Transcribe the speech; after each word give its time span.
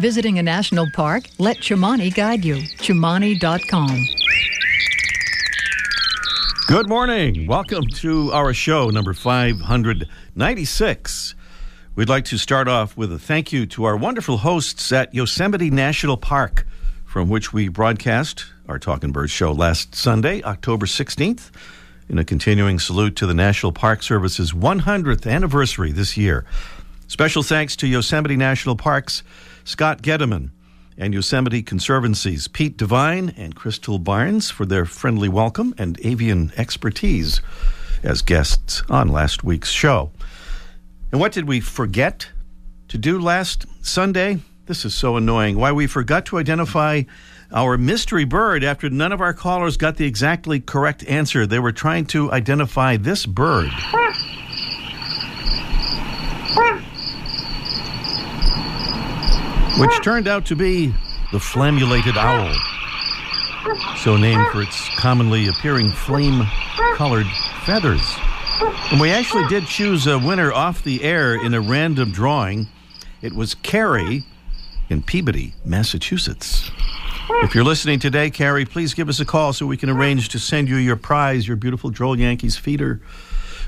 Visiting 0.00 0.38
a 0.38 0.42
national 0.42 0.88
park? 0.92 1.24
Let 1.38 1.58
Chimani 1.58 2.12
guide 2.12 2.44
you. 2.44 2.56
Chimani.com. 2.56 4.04
Good 6.66 6.88
morning. 6.88 7.46
Welcome 7.46 7.86
to 7.96 8.32
our 8.32 8.52
show, 8.52 8.90
number 8.90 9.12
596. 9.12 11.34
We'd 11.94 12.08
like 12.08 12.24
to 12.24 12.38
start 12.38 12.66
off 12.66 12.96
with 12.96 13.12
a 13.12 13.20
thank 13.20 13.52
you 13.52 13.66
to 13.66 13.84
our 13.84 13.96
wonderful 13.96 14.38
hosts 14.38 14.90
at 14.90 15.14
Yosemite 15.14 15.70
National 15.70 16.16
Park, 16.16 16.66
from 17.04 17.28
which 17.28 17.52
we 17.52 17.68
broadcast 17.68 18.46
our 18.66 18.80
Talking 18.80 19.12
Birds 19.12 19.30
show 19.30 19.52
last 19.52 19.94
Sunday, 19.94 20.42
October 20.42 20.86
16th, 20.86 21.52
in 22.08 22.18
a 22.18 22.24
continuing 22.24 22.80
salute 22.80 23.14
to 23.16 23.26
the 23.26 23.34
National 23.34 23.70
Park 23.70 24.02
Service's 24.02 24.52
100th 24.52 25.30
anniversary 25.30 25.92
this 25.92 26.16
year. 26.16 26.44
Special 27.06 27.42
thanks 27.42 27.76
to 27.76 27.86
Yosemite 27.86 28.36
National 28.36 28.76
Park's 28.76 29.22
Scott 29.64 30.02
Gediman 30.02 30.50
and 30.96 31.12
Yosemite 31.12 31.62
Conservancy's 31.62 32.48
Pete 32.48 32.76
Devine 32.76 33.34
and 33.36 33.54
Crystal 33.54 33.98
Barnes 33.98 34.50
for 34.50 34.64
their 34.64 34.84
friendly 34.84 35.28
welcome 35.28 35.74
and 35.76 35.98
avian 36.04 36.52
expertise 36.56 37.40
as 38.02 38.22
guests 38.22 38.82
on 38.88 39.08
last 39.08 39.44
week's 39.44 39.70
show. 39.70 40.10
And 41.12 41.20
what 41.20 41.32
did 41.32 41.46
we 41.46 41.60
forget 41.60 42.28
to 42.88 42.98
do 42.98 43.18
last 43.18 43.66
Sunday? 43.84 44.38
This 44.66 44.84
is 44.84 44.94
so 44.94 45.16
annoying. 45.16 45.56
Why 45.56 45.72
we 45.72 45.86
forgot 45.86 46.26
to 46.26 46.38
identify 46.38 47.02
our 47.52 47.76
mystery 47.76 48.24
bird 48.24 48.64
after 48.64 48.88
none 48.88 49.12
of 49.12 49.20
our 49.20 49.34
callers 49.34 49.76
got 49.76 49.96
the 49.96 50.06
exactly 50.06 50.58
correct 50.58 51.04
answer. 51.06 51.46
They 51.46 51.58
were 51.58 51.72
trying 51.72 52.06
to 52.06 52.32
identify 52.32 52.96
this 52.96 53.26
bird. 53.26 53.70
Which 59.78 60.02
turned 60.02 60.28
out 60.28 60.46
to 60.46 60.56
be 60.56 60.94
the 61.32 61.38
flammulated 61.38 62.16
owl, 62.16 62.54
so 63.96 64.16
named 64.16 64.46
for 64.52 64.62
its 64.62 64.88
commonly 64.96 65.48
appearing 65.48 65.90
flame 65.90 66.46
colored 66.94 67.26
feathers. 67.64 68.16
And 68.92 69.00
we 69.00 69.10
actually 69.10 69.46
did 69.48 69.66
choose 69.66 70.06
a 70.06 70.16
winner 70.16 70.52
off 70.52 70.84
the 70.84 71.02
air 71.02 71.34
in 71.34 71.54
a 71.54 71.60
random 71.60 72.12
drawing. 72.12 72.68
It 73.20 73.34
was 73.34 73.54
Carrie 73.54 74.22
in 74.90 75.02
Peabody, 75.02 75.54
Massachusetts. 75.64 76.70
If 77.42 77.52
you're 77.52 77.64
listening 77.64 77.98
today, 77.98 78.30
Carrie, 78.30 78.64
please 78.64 78.94
give 78.94 79.08
us 79.08 79.18
a 79.18 79.24
call 79.24 79.52
so 79.52 79.66
we 79.66 79.76
can 79.76 79.90
arrange 79.90 80.28
to 80.28 80.38
send 80.38 80.68
you 80.68 80.76
your 80.76 80.96
prize, 80.96 81.48
your 81.48 81.56
beautiful 81.56 81.90
Droll 81.90 82.16
Yankees 82.16 82.56
feeder. 82.56 83.00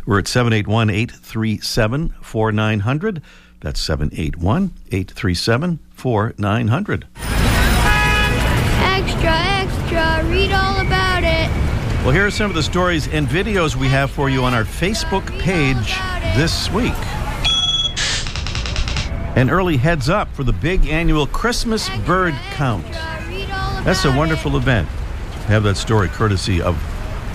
We're 0.06 0.20
at 0.20 0.28
781 0.28 0.88
837 0.88 2.14
4900. 2.22 3.22
That's 3.60 3.80
781 3.80 4.72
837 4.92 5.80
4900. 5.96 7.06
Extra, 8.82 9.32
extra, 9.32 10.30
read 10.30 10.52
all 10.52 10.80
about 10.86 11.24
it. 11.24 11.50
Well, 12.04 12.12
here 12.12 12.26
are 12.26 12.30
some 12.30 12.50
of 12.50 12.54
the 12.54 12.62
stories 12.62 13.08
and 13.08 13.26
videos 13.26 13.74
we 13.74 13.88
have 13.88 14.10
for 14.10 14.30
you 14.30 14.44
on 14.44 14.54
our 14.54 14.64
Facebook 14.64 15.26
page 15.40 15.96
this 16.36 16.70
week. 16.70 16.94
An 19.36 19.50
early 19.50 19.76
heads 19.76 20.08
up 20.08 20.32
for 20.34 20.44
the 20.44 20.52
big 20.52 20.86
annual 20.86 21.26
Christmas 21.26 21.88
bird 22.06 22.34
count. 22.52 22.86
That's 23.84 24.04
a 24.04 24.16
wonderful 24.16 24.56
event. 24.56 24.88
Have 25.48 25.62
that 25.64 25.76
story 25.76 26.08
courtesy 26.08 26.62
of 26.62 26.74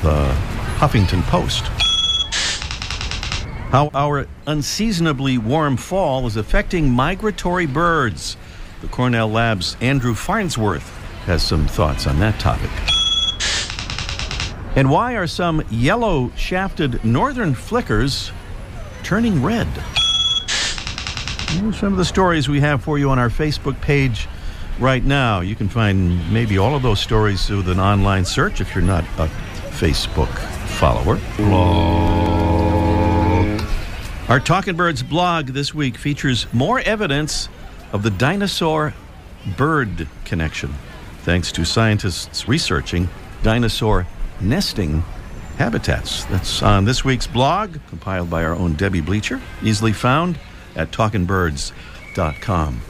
the 0.01 0.33
Huffington 0.77 1.21
Post. 1.23 1.65
How 3.71 3.89
our 3.93 4.27
unseasonably 4.47 5.37
warm 5.37 5.77
fall 5.77 6.27
is 6.27 6.37
affecting 6.37 6.89
migratory 6.89 7.65
birds. 7.65 8.35
The 8.81 8.87
Cornell 8.87 9.29
Lab's 9.29 9.77
Andrew 9.79 10.15
Farnsworth 10.15 10.89
has 11.25 11.43
some 11.43 11.67
thoughts 11.67 12.07
on 12.07 12.19
that 12.19 12.39
topic. 12.39 12.71
And 14.75 14.89
why 14.89 15.13
are 15.13 15.27
some 15.27 15.63
yellow 15.69 16.31
shafted 16.35 17.03
northern 17.05 17.53
flickers 17.53 18.31
turning 19.03 19.43
red? 19.43 19.67
Are 21.63 21.73
some 21.73 21.93
of 21.93 21.97
the 21.97 22.05
stories 22.05 22.49
we 22.49 22.59
have 22.61 22.83
for 22.83 22.97
you 22.97 23.11
on 23.11 23.19
our 23.19 23.29
Facebook 23.29 23.79
page 23.81 24.27
right 24.79 25.03
now. 25.03 25.41
You 25.41 25.55
can 25.55 25.69
find 25.69 26.33
maybe 26.33 26.57
all 26.57 26.75
of 26.75 26.81
those 26.81 26.99
stories 26.99 27.49
with 27.49 27.69
an 27.69 27.79
online 27.79 28.25
search 28.25 28.61
if 28.61 28.73
you're 28.73 28.83
not 28.83 29.03
a 29.19 29.27
Facebook 29.77 30.33
follower. 30.79 31.19
Our 34.27 34.39
Talking 34.39 34.75
Birds 34.75 35.03
blog 35.03 35.47
this 35.47 35.73
week 35.73 35.97
features 35.97 36.47
more 36.53 36.79
evidence 36.79 37.49
of 37.91 38.03
the 38.03 38.09
dinosaur 38.09 38.93
bird 39.57 40.07
connection, 40.25 40.73
thanks 41.23 41.51
to 41.53 41.65
scientists 41.65 42.47
researching 42.47 43.09
dinosaur 43.43 44.07
nesting 44.39 45.03
habitats. 45.57 46.25
That's 46.25 46.61
on 46.61 46.85
this 46.85 47.03
week's 47.03 47.27
blog, 47.27 47.77
compiled 47.89 48.29
by 48.29 48.43
our 48.43 48.53
own 48.53 48.73
Debbie 48.73 49.01
Bleacher, 49.01 49.41
easily 49.63 49.93
found 49.93 50.39
at 50.75 50.91
talkingbirds.com. 50.91 52.81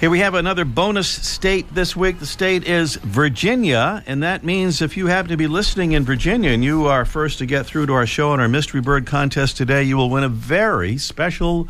Here 0.00 0.08
we 0.08 0.20
have 0.20 0.32
another 0.32 0.64
bonus 0.64 1.08
state 1.08 1.74
this 1.74 1.94
week. 1.94 2.20
The 2.20 2.26
state 2.26 2.64
is 2.64 2.96
Virginia, 2.96 4.02
and 4.06 4.22
that 4.22 4.42
means 4.42 4.80
if 4.80 4.96
you 4.96 5.08
happen 5.08 5.28
to 5.28 5.36
be 5.36 5.46
listening 5.46 5.92
in 5.92 6.06
Virginia 6.06 6.52
and 6.52 6.64
you 6.64 6.86
are 6.86 7.04
first 7.04 7.36
to 7.40 7.46
get 7.46 7.66
through 7.66 7.84
to 7.84 7.92
our 7.92 8.06
show 8.06 8.32
and 8.32 8.40
our 8.40 8.48
mystery 8.48 8.80
bird 8.80 9.04
contest 9.04 9.58
today, 9.58 9.82
you 9.82 9.98
will 9.98 10.08
win 10.08 10.24
a 10.24 10.28
very 10.30 10.96
special 10.96 11.68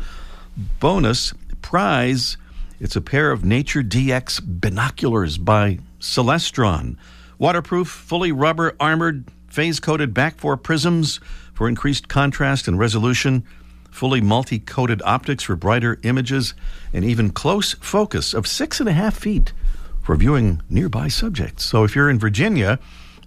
bonus 0.79 1.33
prize. 1.61 2.37
It's 2.81 2.95
a 2.95 3.01
pair 3.01 3.29
of 3.29 3.45
Nature 3.45 3.83
DX 3.83 4.41
binoculars 4.43 5.37
by 5.37 5.77
Celestron. 5.99 6.97
Waterproof, 7.37 7.87
fully 7.87 8.31
rubber 8.31 8.75
armored, 8.79 9.29
phase 9.47 9.79
coated 9.79 10.15
BaK-4 10.15 10.63
prisms 10.63 11.19
for 11.53 11.69
increased 11.69 12.07
contrast 12.07 12.67
and 12.67 12.79
resolution 12.79 13.45
fully 13.91 14.19
multi 14.19 14.57
coated 14.57 14.99
optics 15.05 15.43
for 15.43 15.55
brighter 15.55 15.99
images, 16.01 16.55
and 16.91 17.05
even 17.05 17.29
close 17.29 17.73
focus 17.73 18.33
of 18.33 18.47
six 18.47 18.79
and 18.79 18.89
a 18.89 18.93
half 18.93 19.15
feet 19.15 19.53
for 20.01 20.15
viewing 20.15 20.63
nearby 20.67 21.07
subjects. 21.07 21.63
So 21.63 21.83
if 21.83 21.95
you're 21.95 22.09
in 22.09 22.17
Virginia 22.17 22.79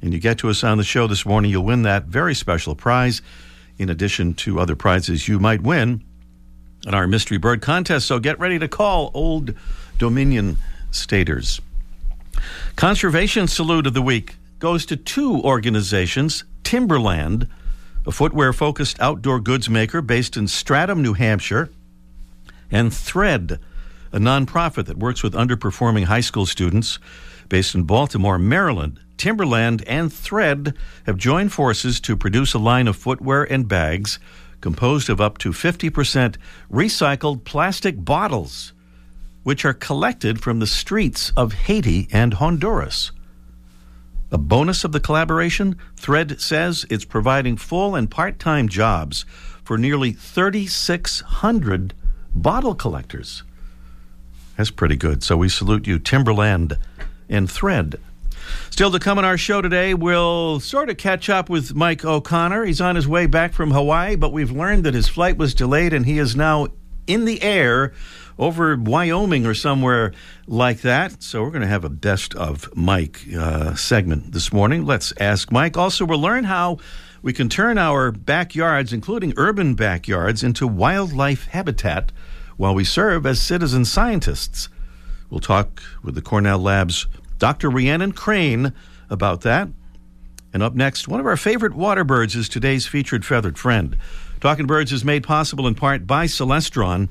and 0.03 0.13
you 0.13 0.19
get 0.19 0.39
to 0.39 0.51
us 0.51 0.65
on 0.65 0.79
the 0.79 0.85
show 0.85 1.07
this 1.07 1.25
morning, 1.25 1.53
you'll 1.53 1.65
win 1.65 1.83
that 1.83 2.07
very 2.07 2.35
special 2.35 2.75
prize, 2.75 3.23
in 3.79 3.89
addition 3.89 4.35
to 4.35 4.59
other 4.59 4.75
prizes 4.75 5.29
you 5.29 5.39
might 5.39 5.63
win 5.63 6.03
in 6.87 6.95
our 6.95 7.07
Mystery 7.07 7.39
Bird 7.39 7.63
contest. 7.63 8.07
So 8.07 8.19
get 8.19 8.39
ready 8.39 8.59
to 8.59 8.69
call 8.69 9.11
Old 9.15 9.55
Dominion 9.99 10.59
Staters. 10.91 11.61
Conservation 12.77 13.47
Salute 13.49 13.87
of 13.87 13.95
the 13.95 14.03
Week 14.03 14.37
goes 14.59 14.87
to 14.87 14.97
two 14.97 15.41
organizations 15.43 16.45
Timberland 16.63 17.49
a 18.07 18.13
footwear 18.13 18.53
focused 18.53 19.01
outdoor 19.01 19.41
goods 19.41 19.71
maker 19.71 20.03
based 20.03 20.37
in 20.37 20.45
Stratham, 20.45 21.01
New 21.01 21.15
Hampshire, 21.15 21.71
and 22.71 22.93
Thread, 22.93 23.59
a 24.13 24.19
nonprofit 24.19 24.87
that 24.87 24.99
works 24.99 25.23
with 25.23 25.33
underperforming 25.33 26.05
high 26.05 26.21
school 26.21 26.47
students 26.47 26.99
based 27.49 27.75
in 27.75 27.85
Baltimore, 27.85 28.39
Maryland. 28.39 29.01
Timberland 29.17 29.85
and 29.87 30.13
Thread 30.13 30.75
have 31.07 31.17
joined 31.17 31.53
forces 31.53 32.01
to 32.01 32.17
produce 32.17 32.53
a 32.53 32.59
line 32.59 32.89
of 32.89 32.97
footwear 32.97 33.45
and 33.45 33.69
bags 33.69 34.19
composed 34.65 35.11
of 35.11 35.21
up 35.21 35.37
to 35.37 35.51
50% 35.51 36.37
recycled 36.73 37.45
plastic 37.45 38.03
bottles, 38.03 38.73
which 39.43 39.63
are 39.63 39.75
collected 39.75 40.41
from 40.41 40.59
the 40.59 40.67
streets 40.67 41.31
of 41.37 41.53
Haiti 41.53 42.09
and 42.11 42.33
Honduras. 42.33 43.13
A 44.33 44.39
bonus 44.39 44.83
of 44.83 44.93
the 44.93 45.01
collaboration, 45.01 45.77
Thread 45.97 46.41
says 46.41 46.87
it's 46.89 47.05
providing 47.05 47.59
full 47.59 47.95
and 47.95 48.11
part 48.11 48.39
time 48.39 48.71
jobs 48.71 49.27
for 49.63 49.77
nearly 49.77 50.13
3,600 50.13 51.93
bottle 52.35 52.75
collectors. 52.75 53.43
That's 54.57 54.71
pretty 54.71 54.97
good. 54.97 55.23
So 55.23 55.37
we 55.37 55.51
salute 55.51 55.87
you, 55.87 55.99
Timberland 55.99 56.79
and 57.29 57.51
Thread. 57.51 58.01
Still 58.71 58.91
to 58.91 58.99
come 58.99 59.19
on 59.19 59.25
our 59.25 59.39
show 59.39 59.63
today, 59.63 59.95
we'll 59.95 60.61
sort 60.61 60.91
of 60.91 60.97
catch 60.97 61.29
up 61.29 61.49
with 61.49 61.75
Mike 61.75 62.05
O'Connor. 62.05 62.65
He's 62.65 62.81
on 62.81 62.97
his 62.97 63.07
way 63.07 63.27
back 63.27 63.53
from 63.53 63.71
Hawaii, 63.71 64.17
but 64.17 64.33
we've 64.33 64.51
learned 64.51 64.85
that 64.85 64.95
his 64.95 65.09
flight 65.09 65.37
was 65.37 65.55
delayed 65.55 65.93
and 65.93 66.07
he 66.07 66.19
is 66.19 66.35
now 66.35 66.69
in 67.07 67.25
the 67.25 67.43
air 67.43 67.93
over 68.39 68.77
Wyoming 68.77 69.47
or 69.47 69.55
somewhere 69.55 70.13
like 70.47 70.81
that. 70.81 71.23
So 71.23 71.43
we're 71.43 71.51
going 71.51 71.63
to 71.63 71.69
have 71.69 71.85
a 71.85 71.91
best 71.91 72.35
of 72.35 72.75
Mike 72.77 73.21
uh, 73.37 73.75
segment 73.75 74.33
this 74.33 74.53
morning. 74.53 74.85
Let's 74.85 75.13
ask 75.21 75.53
Mike. 75.53 75.77
Also, 75.77 76.05
we'll 76.05 76.21
learn 76.21 76.45
how 76.45 76.79
we 77.23 77.33
can 77.33 77.49
turn 77.49 77.79
our 77.79 78.11
backyards, 78.11 78.93
including 78.93 79.33
urban 79.37 79.75
backyards, 79.75 80.43
into 80.43 80.67
wildlife 80.67 81.47
habitat 81.47 82.13
while 82.57 82.75
we 82.75 82.85
serve 82.85 83.25
as 83.25 83.41
citizen 83.41 83.85
scientists. 83.85 84.69
We'll 85.31 85.41
talk 85.41 85.83
with 86.03 86.15
the 86.15 86.23
Cornell 86.23 86.59
Lab's 86.59 87.07
Dr. 87.39 87.71
Rhiannon 87.71 88.13
Crain 88.13 88.73
about 89.11 89.43
that. 89.43 89.69
And 90.53 90.63
up 90.63 90.75
next, 90.75 91.09
one 91.09 91.21
of 91.21 91.27
our 91.27 91.37
favorite 91.37 91.75
water 91.75 92.05
birds 92.05 92.37
is 92.37 92.49
today's 92.49 92.87
featured 92.87 93.25
feathered 93.25 93.59
friend. 93.59 93.97
Talking 94.41 94.67
Birds 94.67 94.93
is 94.93 95.05
made 95.05 95.25
possible 95.25 95.67
in 95.67 95.75
part 95.75 96.07
by 96.07 96.27
Celestron, 96.27 97.09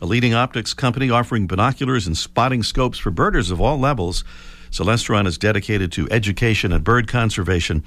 a 0.00 0.06
leading 0.06 0.34
optics 0.34 0.72
company 0.72 1.10
offering 1.10 1.46
binoculars 1.46 2.06
and 2.06 2.16
spotting 2.16 2.62
scopes 2.62 2.98
for 2.98 3.10
birders 3.10 3.50
of 3.50 3.60
all 3.60 3.78
levels. 3.78 4.24
Celestron 4.70 5.26
is 5.26 5.36
dedicated 5.36 5.92
to 5.92 6.08
education 6.10 6.72
and 6.72 6.84
bird 6.84 7.08
conservation 7.08 7.82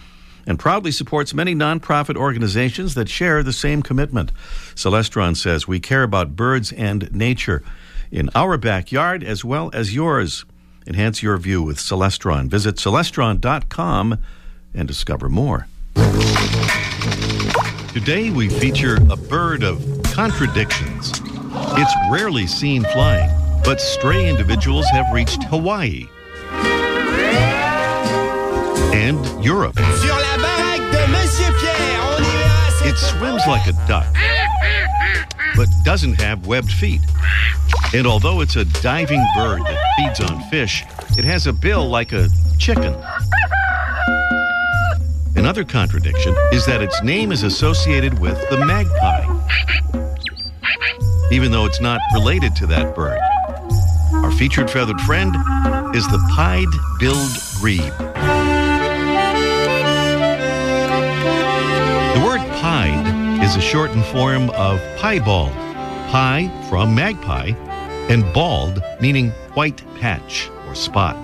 and 0.46 0.60
proudly 0.60 0.92
supports 0.92 1.34
many 1.34 1.54
nonprofit 1.54 2.16
organizations 2.16 2.96
that 2.96 3.10
share 3.10 3.44
the 3.44 3.54
same 3.54 3.82
commitment. 3.82 4.32
Celestron 4.76 5.36
says 5.36 5.68
we 5.68 5.80
care 5.80 6.04
about 6.04 6.36
birds 6.36 6.72
and 6.72 7.12
nature 7.12 7.64
in 8.12 8.30
our 8.36 8.58
backyard 8.58 9.24
as 9.24 9.46
well 9.46 9.70
as 9.74 9.94
yours. 9.94 10.46
Enhance 10.90 11.22
your 11.22 11.38
view 11.38 11.62
with 11.62 11.78
Celestron. 11.78 12.48
Visit 12.48 12.78
celestron.com 12.78 14.18
and 14.74 14.88
discover 14.88 15.30
more. 15.30 15.68
Today 17.94 18.32
we 18.32 18.50
feature 18.50 18.98
a 19.12 19.16
bird 19.16 19.62
of 19.62 19.86
contradictions. 20.04 21.12
It's 21.78 21.94
rarely 22.12 22.48
seen 22.48 22.84
flying, 22.86 23.30
but 23.64 23.80
stray 23.80 24.28
individuals 24.28 24.88
have 24.92 25.14
reached 25.14 25.44
Hawaii 25.44 26.08
and 28.92 29.46
Europe. 29.46 29.76
It 32.82 32.98
swims 32.98 33.44
like 33.46 33.68
a 33.68 33.74
duck, 33.88 34.08
but 35.56 35.68
doesn't 35.84 36.20
have 36.22 36.48
webbed 36.48 36.72
feet. 36.72 37.02
And 37.94 38.06
although 38.06 38.42
it's 38.42 38.56
a 38.56 38.66
diving 38.82 39.26
bird 39.36 39.62
that 39.62 39.80
feeds 39.98 40.20
on 40.20 40.42
fish, 40.50 40.84
it 41.18 41.26
has 41.26 41.48
a 41.48 41.54
bill 41.54 41.88
like 41.88 42.12
a 42.12 42.28
chicken. 42.58 42.96
Another 45.36 45.64
contradiction 45.64 46.36
is 46.52 46.66
that 46.66 46.82
its 46.82 47.02
name 47.02 47.32
is 47.32 47.44
associated 47.44 48.20
with 48.20 48.38
the 48.50 48.58
magpie, 48.66 49.26
even 51.32 51.52
though 51.52 51.66
it's 51.66 51.80
not 51.80 52.02
related 52.14 52.56
to 52.58 52.68
that 52.68 52.94
bird. 52.96 53.20
Our 54.12 54.32
featured 54.32 54.70
feathered 54.70 55.00
friend 55.02 55.36
is 55.96 56.08
the 56.08 56.20
pied-billed 56.36 57.32
grebe. 57.60 58.09
Is 63.50 63.56
a 63.56 63.62
shortened 63.62 64.06
form 64.06 64.52
of 64.52 64.80
piebald. 65.00 65.52
Pie 66.12 66.52
from 66.70 66.94
magpie, 66.94 67.52
and 68.08 68.24
bald 68.32 68.80
meaning 69.02 69.32
white 69.56 69.82
patch 70.00 70.52
or 70.68 70.76
spot. 70.76 71.18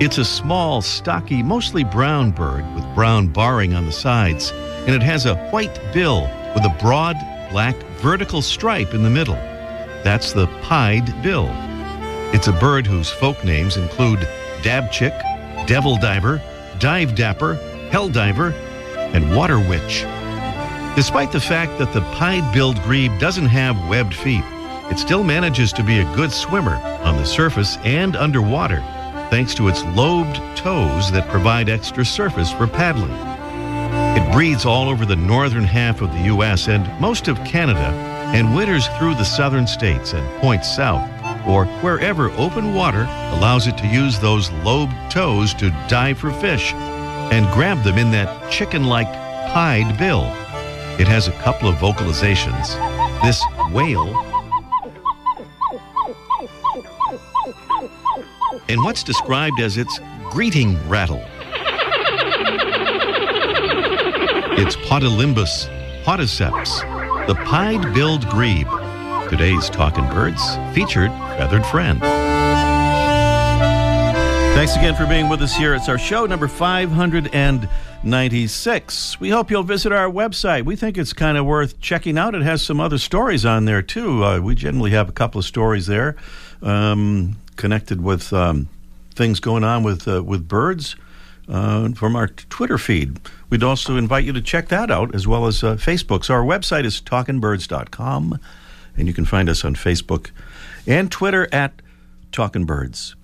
It's 0.00 0.16
a 0.16 0.24
small, 0.24 0.80
stocky, 0.80 1.42
mostly 1.42 1.84
brown 1.84 2.30
bird 2.30 2.64
with 2.74 2.94
brown 2.94 3.26
barring 3.26 3.74
on 3.74 3.84
the 3.84 3.92
sides, 3.92 4.50
and 4.86 4.94
it 4.94 5.02
has 5.02 5.26
a 5.26 5.36
white 5.50 5.78
bill 5.92 6.22
with 6.54 6.64
a 6.64 6.74
broad 6.80 7.16
black 7.50 7.76
vertical 8.00 8.40
stripe 8.40 8.94
in 8.94 9.02
the 9.02 9.10
middle. 9.10 9.34
That's 10.04 10.32
the 10.32 10.46
pied 10.62 11.22
bill. 11.22 11.50
It's 12.32 12.48
a 12.48 12.52
bird 12.52 12.86
whose 12.86 13.10
folk 13.10 13.44
names 13.44 13.76
include 13.76 14.20
dabchick, 14.62 15.66
devil 15.66 15.98
diver, 15.98 16.40
dive 16.78 17.14
dapper, 17.14 17.56
hell 17.90 18.08
diver, 18.08 18.52
and 19.12 19.36
water 19.36 19.58
witch. 19.58 20.06
Despite 20.94 21.32
the 21.32 21.40
fact 21.40 21.78
that 21.78 21.94
the 21.94 22.02
pied-billed 22.16 22.82
grebe 22.82 23.18
doesn't 23.18 23.46
have 23.46 23.88
webbed 23.88 24.14
feet, 24.14 24.44
it 24.90 24.98
still 24.98 25.24
manages 25.24 25.72
to 25.72 25.82
be 25.82 26.00
a 26.00 26.14
good 26.14 26.30
swimmer 26.30 26.76
on 27.02 27.16
the 27.16 27.24
surface 27.24 27.78
and 27.78 28.14
underwater, 28.14 28.80
thanks 29.30 29.54
to 29.54 29.68
its 29.68 29.82
lobed 29.96 30.36
toes 30.54 31.10
that 31.10 31.30
provide 31.30 31.70
extra 31.70 32.04
surface 32.04 32.52
for 32.52 32.66
paddling. 32.66 33.10
It 34.18 34.32
breeds 34.34 34.66
all 34.66 34.90
over 34.90 35.06
the 35.06 35.16
northern 35.16 35.64
half 35.64 36.02
of 36.02 36.12
the 36.12 36.24
U.S. 36.24 36.68
and 36.68 36.86
most 37.00 37.26
of 37.26 37.42
Canada, 37.42 37.88
and 38.34 38.54
winters 38.54 38.86
through 38.98 39.14
the 39.14 39.24
southern 39.24 39.66
states 39.66 40.12
and 40.12 40.40
points 40.42 40.76
south, 40.76 41.08
or 41.46 41.64
wherever 41.80 42.30
open 42.32 42.74
water 42.74 43.04
allows 43.32 43.66
it 43.66 43.78
to 43.78 43.86
use 43.86 44.18
those 44.18 44.50
lobed 44.62 44.92
toes 45.10 45.54
to 45.54 45.70
dive 45.88 46.18
for 46.18 46.30
fish 46.32 46.74
and 46.74 47.50
grab 47.54 47.82
them 47.82 47.96
in 47.96 48.10
that 48.10 48.50
chicken-like 48.50 49.10
pied 49.54 49.96
bill. 49.96 50.30
It 50.98 51.08
has 51.08 51.28
a 51.28 51.32
couple 51.32 51.68
of 51.68 51.76
vocalizations. 51.76 52.76
This 53.22 53.42
wail 53.72 54.06
and 58.68 58.82
what's 58.84 59.02
described 59.02 59.60
as 59.60 59.76
its 59.76 60.00
greeting 60.30 60.76
rattle. 60.88 61.22
It's 64.58 64.76
Podilymbus 64.76 66.04
podiceps, 66.04 66.80
the 67.26 67.34
pied-billed 67.46 68.28
grebe. 68.28 68.68
Today's 69.28 69.70
Talking 69.70 70.04
Birds 70.10 70.56
featured 70.74 71.10
feathered 71.36 71.64
friend. 71.66 72.00
Thanks 74.54 74.76
again 74.76 74.94
for 74.94 75.06
being 75.06 75.28
with 75.28 75.40
us 75.42 75.56
here. 75.56 75.74
It's 75.74 75.88
our 75.88 75.98
show 75.98 76.26
number 76.26 76.46
596. 78.02 79.20
We 79.20 79.30
hope 79.30 79.48
you'll 79.48 79.62
visit 79.62 79.92
our 79.92 80.10
website. 80.10 80.64
We 80.64 80.74
think 80.74 80.98
it's 80.98 81.12
kind 81.12 81.38
of 81.38 81.46
worth 81.46 81.80
checking 81.80 82.18
out. 82.18 82.34
It 82.34 82.42
has 82.42 82.60
some 82.60 82.80
other 82.80 82.98
stories 82.98 83.44
on 83.46 83.64
there, 83.64 83.80
too. 83.80 84.24
Uh, 84.24 84.40
we 84.40 84.56
generally 84.56 84.90
have 84.90 85.08
a 85.08 85.12
couple 85.12 85.38
of 85.38 85.44
stories 85.44 85.86
there 85.86 86.16
um, 86.62 87.36
connected 87.54 88.02
with 88.02 88.32
um, 88.32 88.68
things 89.14 89.38
going 89.38 89.62
on 89.62 89.84
with, 89.84 90.08
uh, 90.08 90.20
with 90.20 90.48
birds 90.48 90.96
uh, 91.48 91.92
from 91.92 92.16
our 92.16 92.26
Twitter 92.26 92.76
feed. 92.76 93.20
We'd 93.50 93.62
also 93.62 93.96
invite 93.96 94.24
you 94.24 94.32
to 94.32 94.42
check 94.42 94.66
that 94.70 94.90
out 94.90 95.14
as 95.14 95.28
well 95.28 95.46
as 95.46 95.62
uh, 95.62 95.76
Facebook. 95.76 96.24
So 96.24 96.34
our 96.34 96.42
website 96.42 96.84
is 96.84 97.00
talkingbirds.com, 97.00 98.40
and 98.96 99.06
you 99.06 99.14
can 99.14 99.24
find 99.24 99.48
us 99.48 99.64
on 99.64 99.76
Facebook 99.76 100.32
and 100.88 101.08
Twitter 101.08 101.48
at 101.52 101.80
Talking 102.32 102.64
Birds. 102.64 103.14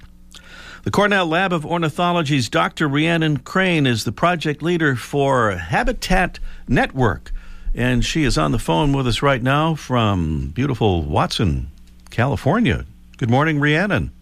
The 0.88 0.92
Cornell 0.92 1.26
Lab 1.26 1.52
of 1.52 1.66
Ornithology's 1.66 2.48
Dr. 2.48 2.88
Rhiannon 2.88 3.40
Crain 3.40 3.86
is 3.86 4.04
the 4.04 4.10
project 4.10 4.62
leader 4.62 4.96
for 4.96 5.50
Habitat 5.50 6.38
Network, 6.66 7.30
and 7.74 8.02
she 8.02 8.24
is 8.24 8.38
on 8.38 8.52
the 8.52 8.58
phone 8.58 8.94
with 8.94 9.06
us 9.06 9.20
right 9.20 9.42
now 9.42 9.74
from 9.74 10.48
beautiful 10.54 11.02
Watson, 11.02 11.70
California. 12.08 12.86
Good 13.18 13.28
morning, 13.28 13.60
Rhiannon. 13.60 14.12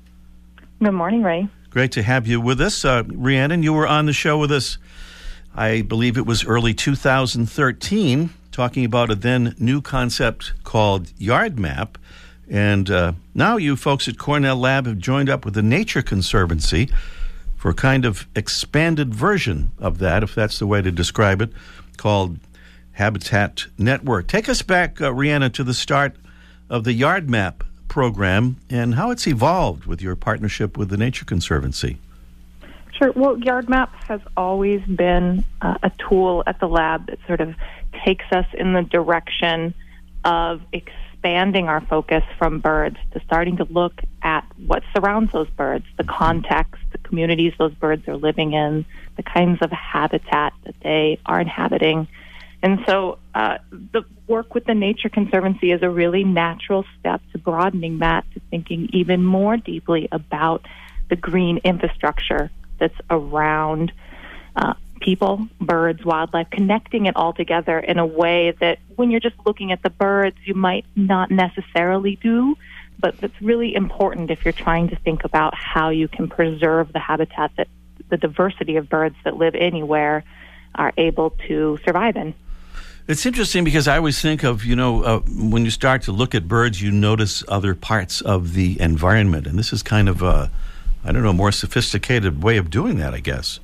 Good 0.83 0.91
morning, 0.91 1.23
Ray. 1.23 1.47
Great 1.71 1.93
to 1.93 2.03
have 2.03 2.27
you 2.27 2.41
with 2.41 2.61
us. 2.61 2.85
Uh, 2.85 3.05
Rhiannon, 3.07 3.63
you 3.63 3.73
were 3.73 3.87
on 3.87 4.07
the 4.07 4.13
show 4.13 4.37
with 4.37 4.51
us, 4.51 4.77
I 5.55 5.83
believe 5.83 6.19
it 6.19 6.27
was 6.27 6.45
early 6.45 6.75
2013, 6.75 8.31
talking 8.51 8.85
about 8.85 9.13
a 9.13 9.15
then 9.15 9.55
new 9.61 9.81
concept 9.81 10.53
called 10.65 11.13
Yard 11.17 11.61
Map. 11.61 11.97
And 12.49 12.91
uh, 12.91 13.13
now 13.35 13.57
you 13.57 13.77
folks 13.77 14.09
at 14.09 14.19
Cornell 14.19 14.57
Lab 14.57 14.87
have 14.87 14.99
joined 14.99 15.29
up 15.29 15.45
with 15.45 15.55
the 15.55 15.63
Nature 15.63 16.03
Conservancy 16.03 16.91
for 17.57 17.71
a 17.71 17.75
kind 17.75 18.05
of 18.05 18.27
expanded 18.37 19.15
version 19.15 19.73
of 19.79 19.99
that, 19.99 20.23
if 20.23 20.35
that's 20.35 20.59
the 20.59 20.67
way 20.67 20.83
to 20.83 20.93
describe 20.93 21.43
it, 21.43 21.51
called 21.97 22.39
Habitat 22.93 23.67
Network. 23.77 24.29
Take 24.29 24.49
us 24.49 24.63
back, 24.63 25.01
uh, 25.01 25.13
Rhiannon, 25.13 25.53
to 25.53 25.65
the 25.65 25.75
start 25.75 26.15
of 26.71 26.85
the 26.85 26.93
Yard 26.93 27.29
Map 27.29 27.65
program 27.89 28.57
and 28.71 28.95
how 28.95 29.11
it's 29.11 29.27
evolved 29.27 29.87
with 29.87 30.01
your 30.01 30.15
partnership 30.17 30.77
with 30.77 30.91
the 30.91 30.97
Nature 30.97 31.25
Conservancy. 31.25 31.99
Sure. 32.93 33.13
Well, 33.13 33.39
Yard 33.39 33.69
Map 33.69 33.93
has 34.05 34.21
always 34.37 34.83
been 34.83 35.45
uh, 35.61 35.77
a 35.83 35.91
tool 36.09 36.43
at 36.47 36.61
the 36.61 36.69
lab 36.69 37.07
that 37.07 37.19
sort 37.27 37.41
of 37.41 37.55
takes 38.05 38.25
us 38.33 38.47
in 38.55 38.73
the 38.73 38.83
direction 38.83 39.75
of 40.25 40.63
expanding 40.73 41.06
our 41.25 41.81
focus 41.81 42.23
from 42.39 42.61
birds 42.61 42.97
to 43.13 43.21
starting 43.21 43.57
to 43.57 43.65
look 43.65 44.01
at 44.23 44.47
what 44.67 44.83
surrounds 44.95 45.33
those 45.33 45.51
birds, 45.51 45.85
the 45.97 46.05
context, 46.05 46.81
the 46.93 46.99
communities 46.99 47.53
those 47.59 47.75
birds 47.75 48.07
are 48.09 48.17
living 48.17 48.53
in, 48.53 48.85
the 49.17 49.23
kinds 49.23 49.61
of 49.63 49.71
habitat 49.71 50.53
that 50.65 50.75
they 50.83 51.19
are 51.27 51.41
inhabiting. 51.41 52.07
And 52.63 52.81
so 52.87 53.19
uh, 53.35 53.59
the 53.71 54.05
work 54.27 54.55
with 54.55 54.65
the 54.65 54.75
Nature 54.75 55.09
Conservancy 55.09 55.73
is 55.73 55.83
a 55.83 55.91
really 55.91 56.25
natural 56.25 56.85
step 56.99 57.21
to 57.33 57.39
broadening 57.39 57.99
that, 57.99 58.25
to 58.35 58.41
thinking 58.51 58.89
even 58.93 59.25
more 59.25 59.57
deeply 59.57 60.09
about 60.13 60.67
the 61.09 61.17
green 61.17 61.59
infrastructure 61.59 62.51
that's 62.79 62.99
around 63.11 63.93
uh, 64.57 64.75
people, 65.01 65.49
birds, 65.61 66.05
wildlife, 66.05 66.51
connecting 66.51 67.07
it 67.07 67.17
all 67.17 67.33
together 67.33 67.79
in 67.79 67.99
a 67.99 68.07
way 68.07 68.53
that 68.61 68.79
when 68.97 69.11
you're 69.11 69.21
just 69.21 69.37
looking 69.45 69.73
at 69.73 69.83
the 69.83 69.91
birds, 69.91 70.37
you 70.45 70.55
might 70.55 70.85
not 70.95 71.31
necessarily 71.31 72.17
do. 72.17 72.57
But 72.99 73.15
it's 73.23 73.43
really 73.43 73.75
important 73.75 74.31
if 74.31 74.45
you're 74.45 74.53
trying 74.53 74.89
to 74.89 74.97
think 74.97 75.25
about 75.25 75.55
how 75.55 75.91
you 75.91 76.09
can 76.09 76.29
preserve 76.29 76.93
the 76.93 76.99
habitat 76.99 77.53
that 77.57 77.69
the 78.09 78.17
diversity 78.17 78.77
of 78.77 78.89
birds 78.89 79.17
that 79.25 79.37
live 79.37 79.55
anywhere 79.55 80.25
are 80.75 80.93
able 80.97 81.31
to 81.49 81.79
survive 81.85 82.17
in. 82.17 82.35
It's 83.09 83.25
interesting 83.25 83.65
because 83.65 83.87
I 83.87 83.99
always 83.99 84.21
think 84.21 84.43
of, 84.43 84.65
you 84.65 84.75
know, 84.75 85.03
uh, 85.05 85.21
when 85.21 85.65
you 85.65 85.71
start 85.71 86.03
to 86.03 86.13
look 86.13 86.35
at 86.35 86.49
birds, 86.49 86.83
you 86.83 86.91
notice 86.91 87.45
other 87.47 87.75
parts 87.75 88.21
of 88.21 88.55
the 88.55 88.81
environment. 88.81 89.47
And 89.47 89.59
this 89.59 89.73
is 89.73 89.83
kind 89.83 90.09
of 90.09 90.23
a, 90.23 90.51
I 91.05 91.13
don't 91.13 91.23
know, 91.23 91.33
more 91.33 91.53
sophisticated 91.53 92.43
way 92.43 92.57
of 92.57 92.69
doing 92.69 92.97
that, 92.97 93.15
I 93.15 93.21
guess. 93.21 93.61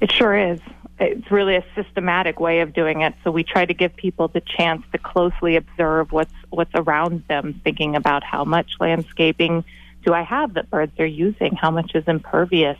It 0.00 0.12
sure 0.12 0.36
is. 0.52 0.60
It's 0.98 1.30
really 1.30 1.56
a 1.56 1.64
systematic 1.74 2.40
way 2.40 2.60
of 2.60 2.72
doing 2.72 3.02
it. 3.02 3.14
So 3.22 3.30
we 3.30 3.44
try 3.44 3.66
to 3.66 3.74
give 3.74 3.94
people 3.96 4.28
the 4.28 4.40
chance 4.40 4.82
to 4.92 4.98
closely 4.98 5.56
observe 5.56 6.10
what's 6.10 6.32
what's 6.50 6.74
around 6.74 7.24
them, 7.28 7.60
thinking 7.64 7.96
about 7.96 8.24
how 8.24 8.44
much 8.44 8.72
landscaping 8.80 9.64
do 10.04 10.14
I 10.14 10.22
have 10.22 10.54
that 10.54 10.70
birds 10.70 10.98
are 10.98 11.06
using, 11.06 11.56
how 11.56 11.70
much 11.70 11.92
is 11.94 12.04
impervious, 12.06 12.78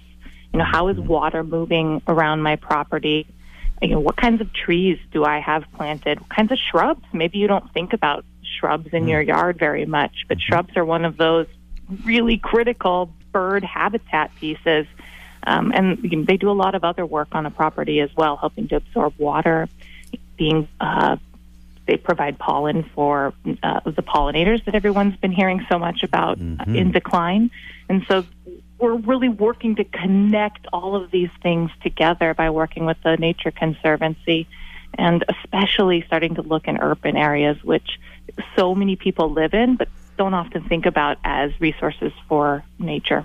you 0.52 0.58
know, 0.58 0.64
how 0.64 0.88
is 0.88 0.96
mm-hmm. 0.96 1.08
water 1.08 1.44
moving 1.44 2.00
around 2.06 2.42
my 2.42 2.56
property, 2.56 3.26
you 3.82 3.88
know, 3.88 4.00
what 4.00 4.16
kinds 4.16 4.40
of 4.40 4.52
trees 4.52 4.99
do 5.12 5.25
I 5.25 5.40
have 5.40 5.64
planted? 5.76 6.20
What 6.20 6.30
kinds 6.30 6.52
of 6.52 6.58
shrubs? 6.58 7.04
Maybe 7.12 7.38
you 7.38 7.49
don't 7.49 7.70
think 7.75 7.92
about 7.92 8.25
shrubs 8.58 8.88
in 8.92 9.08
your 9.08 9.20
mm-hmm. 9.20 9.28
yard 9.28 9.58
very 9.58 9.85
much, 9.85 10.25
but 10.28 10.38
mm-hmm. 10.38 10.52
shrubs 10.52 10.76
are 10.76 10.85
one 10.85 11.04
of 11.04 11.16
those 11.16 11.46
really 12.04 12.38
critical 12.38 13.12
bird 13.32 13.64
habitat 13.64 14.35
pieces. 14.37 14.87
Um, 15.47 15.73
and 15.75 16.26
they 16.26 16.37
do 16.37 16.50
a 16.50 16.59
lot 16.65 16.75
of 16.75 16.85
other 16.85 17.07
work 17.07 17.29
on 17.33 17.47
a 17.47 17.50
property 17.50 18.00
as 18.00 18.11
well, 18.17 18.37
helping 18.37 18.69
to 18.69 18.76
absorb 18.76 19.15
water, 19.19 19.69
being 20.37 20.69
uh, 20.81 21.17
they 21.87 21.97
provide 21.97 22.38
pollen 22.38 22.83
for 22.95 23.33
uh, 23.62 23.81
the 23.85 24.03
pollinators 24.03 24.65
that 24.65 24.75
everyone's 24.75 25.17
been 25.17 25.31
hearing 25.33 25.65
so 25.69 25.79
much 25.79 26.03
about 26.03 26.38
Mhm. 26.38 26.75
in 26.76 26.91
decline. 26.91 27.50
And 27.88 28.05
so 28.09 28.25
we're 28.79 28.97
really 28.97 29.29
working 29.29 29.76
to 29.76 29.85
connect 29.85 30.67
all 30.73 30.97
of 30.97 31.11
these 31.11 31.31
things 31.43 31.71
together 31.83 32.35
by 32.35 32.50
working 32.50 32.85
with 32.85 33.00
the 33.03 33.17
Nature 33.17 33.53
Conservancy 33.53 34.47
and 34.99 35.25
especially 35.29 36.03
starting 36.03 36.35
to 36.35 36.43
look 36.43 36.67
in 36.69 36.79
urban 36.79 37.17
areas, 37.17 37.62
which 37.62 37.99
so 38.57 38.75
many 38.75 38.97
people 38.97 39.31
live 39.31 39.55
in 39.55 39.76
but 39.76 39.88
don't 40.19 40.35
often 40.35 40.62
think 40.65 40.87
about 40.87 41.19
as 41.25 41.53
resources 41.61 42.12
for 42.29 42.65
nature. 42.79 43.25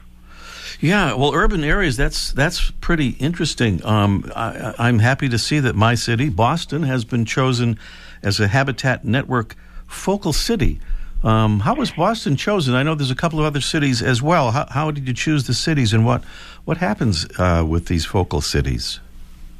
Yeah, 0.80 1.14
well, 1.14 1.34
urban 1.34 1.64
areas, 1.64 1.98
that's, 1.98 2.32
that's 2.32 2.72
pretty 2.82 3.10
interesting. 3.20 3.86
Um, 3.86 4.32
I, 4.36 4.74
I'm 4.78 5.00
happy 5.00 5.30
to 5.30 5.38
see 5.38 5.60
that 5.60 5.76
my 5.76 5.96
city, 5.96 6.30
Boston, 6.30 6.84
has 6.84 7.06
been 7.06 7.26
chosen 7.26 7.78
as 8.24 8.40
a 8.40 8.48
Habitat 8.48 9.04
Network 9.06 9.56
focal 9.88 10.34
city. 10.34 10.80
Um, 11.24 11.60
how 11.60 11.76
was 11.76 11.92
Boston 11.92 12.36
chosen? 12.36 12.74
I 12.74 12.82
know 12.84 12.96
there's 12.96 13.12
a 13.12 13.16
couple 13.16 13.40
of 13.40 13.46
other 13.46 13.62
cities 13.62 14.02
as 14.02 14.22
well. 14.22 14.52
How, 14.52 14.66
how 14.70 14.92
did 14.92 15.08
you 15.08 15.14
choose 15.14 15.46
the 15.46 15.54
cities, 15.54 15.94
and 15.94 16.04
what 16.04 16.24
what 16.66 16.78
happens 16.78 17.28
uh, 17.38 17.64
with 17.68 17.88
these 17.88 18.06
focal 18.06 18.42
cities? 18.42 19.00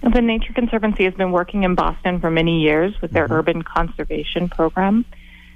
The 0.02 0.22
Nature 0.22 0.54
Conservancy 0.54 1.04
has 1.04 1.14
been 1.14 1.32
working 1.32 1.64
in 1.64 1.76
Boston 1.76 2.20
for 2.20 2.32
many 2.32 2.62
years 2.62 3.00
with 3.02 3.12
their 3.12 3.28
urban 3.30 3.62
conservation 3.62 4.50
program. 4.50 5.06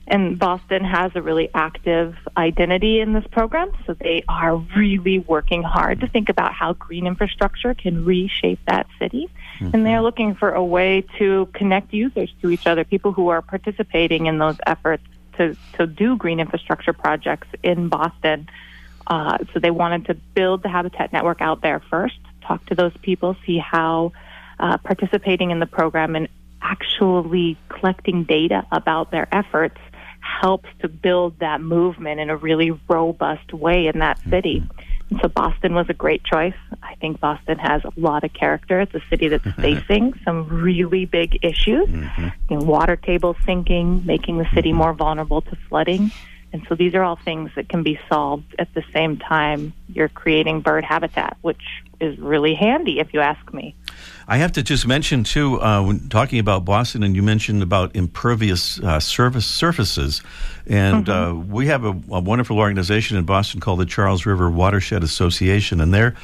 And 0.08 0.38
Boston 0.38 0.84
has 0.84 1.12
a 1.16 1.22
really 1.22 1.50
active 1.54 2.16
identity 2.38 3.00
in 3.00 3.14
this 3.14 3.26
program, 3.32 3.72
so 3.88 3.96
they 3.96 4.24
are 4.28 4.56
really 4.56 5.20
working 5.20 5.64
hard 5.64 6.02
to 6.02 6.08
think 6.08 6.30
about 6.30 6.54
how 6.54 6.74
green 6.74 7.08
infrastructure 7.08 7.74
can 7.74 8.06
reshape 8.06 8.60
that 8.68 8.88
city. 9.00 9.30
And 9.74 9.86
they're 9.86 10.02
looking 10.02 10.36
for 10.36 10.52
a 10.52 10.64
way 10.64 11.06
to 11.18 11.48
connect 11.54 11.92
users 11.94 12.32
to 12.42 12.52
each 12.52 12.68
other, 12.68 12.84
people 12.84 13.14
who 13.14 13.30
are 13.30 13.42
participating 13.42 14.28
in 14.28 14.38
those 14.38 14.58
efforts 14.68 15.04
to, 15.38 15.56
to 15.74 15.88
do 15.88 16.18
green 16.18 16.40
infrastructure 16.40 16.94
projects 16.94 17.48
in 17.64 17.90
Boston. 17.90 18.48
Uh, 19.08 19.40
so 19.54 19.60
they 19.60 19.72
wanted 19.72 20.06
to 20.06 20.14
build 20.14 20.62
the 20.62 20.70
Habitat 20.70 21.14
Network 21.14 21.42
out 21.42 21.62
there 21.62 21.80
first, 21.80 22.20
talk 22.42 22.64
to 22.68 22.76
those 22.76 22.96
people, 23.02 23.36
see 23.46 23.58
how 23.58 24.12
uh, 24.60 24.78
participating 24.78 25.52
in 25.52 25.60
the 25.60 25.66
program 25.66 26.16
and 26.16 26.28
actually 26.62 27.58
collecting 27.70 28.24
data 28.24 28.66
about 28.72 29.12
their 29.12 29.28
efforts 29.32 29.78
helps 30.25 30.70
to 30.82 30.88
build 30.88 31.39
that 31.39 31.62
movement 31.62 32.20
in 32.20 32.29
a 32.29 32.36
really 32.36 32.72
robust 32.89 33.53
way 33.53 33.88
in 33.88 34.00
that 34.00 34.20
mm-hmm. 34.20 34.29
city. 34.32 34.63
And 35.10 35.20
so 35.22 35.27
Boston 35.27 35.75
was 35.75 35.86
a 35.88 35.94
great 35.94 36.24
choice. 36.24 36.55
I 36.82 36.96
think 36.96 37.20
Boston 37.20 37.60
has 37.60 37.84
a 37.84 37.91
lot 37.96 38.24
of 38.24 38.34
character. 38.34 38.82
It's 38.82 38.94
a 38.96 39.01
city 39.10 39.27
that's 39.27 39.44
mm-hmm. 39.44 39.62
facing 39.62 40.20
some 40.25 40.48
really 40.48 41.05
big 41.05 41.39
issues. 41.44 41.88
Mm-hmm. 41.88 42.27
You 42.50 42.58
know, 42.58 42.65
water 42.65 42.96
table 42.96 43.36
sinking, 43.46 44.05
making 44.05 44.39
the 44.39 44.48
city 44.53 44.74
more 44.74 44.94
vulnerable 44.94 45.41
to 45.41 45.55
flooding. 45.70 46.12
And 46.56 46.66
so 46.70 46.76
these 46.76 46.96
are 46.96 47.04
all 47.04 47.18
things 47.18 47.52
that 47.58 47.68
can 47.68 47.84
be 47.84 48.00
solved 48.08 48.56
at 48.58 48.74
the 48.74 48.84
same 48.94 49.18
time 49.18 49.74
you're 49.90 50.08
creating 50.08 50.62
bird 50.62 50.86
habitat, 50.86 51.36
which 51.42 51.62
is 52.00 52.18
really 52.18 52.56
handy 52.56 53.02
if 53.02 53.14
you 53.14 53.20
ask 53.20 53.54
me. 53.54 53.76
I 54.26 54.38
have 54.38 54.54
to 54.54 54.64
just 54.64 54.88
mention 54.88 55.26
too, 55.26 55.62
uh, 55.62 55.84
when 55.84 56.08
talking 56.08 56.40
about 56.40 56.64
Boston, 56.64 57.04
and 57.04 57.14
you 57.14 57.22
mentioned 57.24 57.62
about 57.62 57.94
impervious 57.94 58.80
uh, 58.80 59.02
surface 59.02 59.46
surfaces, 59.46 60.22
and 60.66 61.10
uh, 61.10 61.36
we 61.36 61.68
have 61.68 61.84
a, 61.84 61.90
a 61.90 62.22
wonderful 62.22 62.58
organization 62.58 63.18
in 63.18 63.26
Boston 63.26 63.60
called 63.60 63.82
the 63.82 63.86
Charles 63.86 64.26
River 64.26 64.50
Watershed 64.50 65.04
Association, 65.04 65.82
and 65.82 65.94
they're 65.94 66.16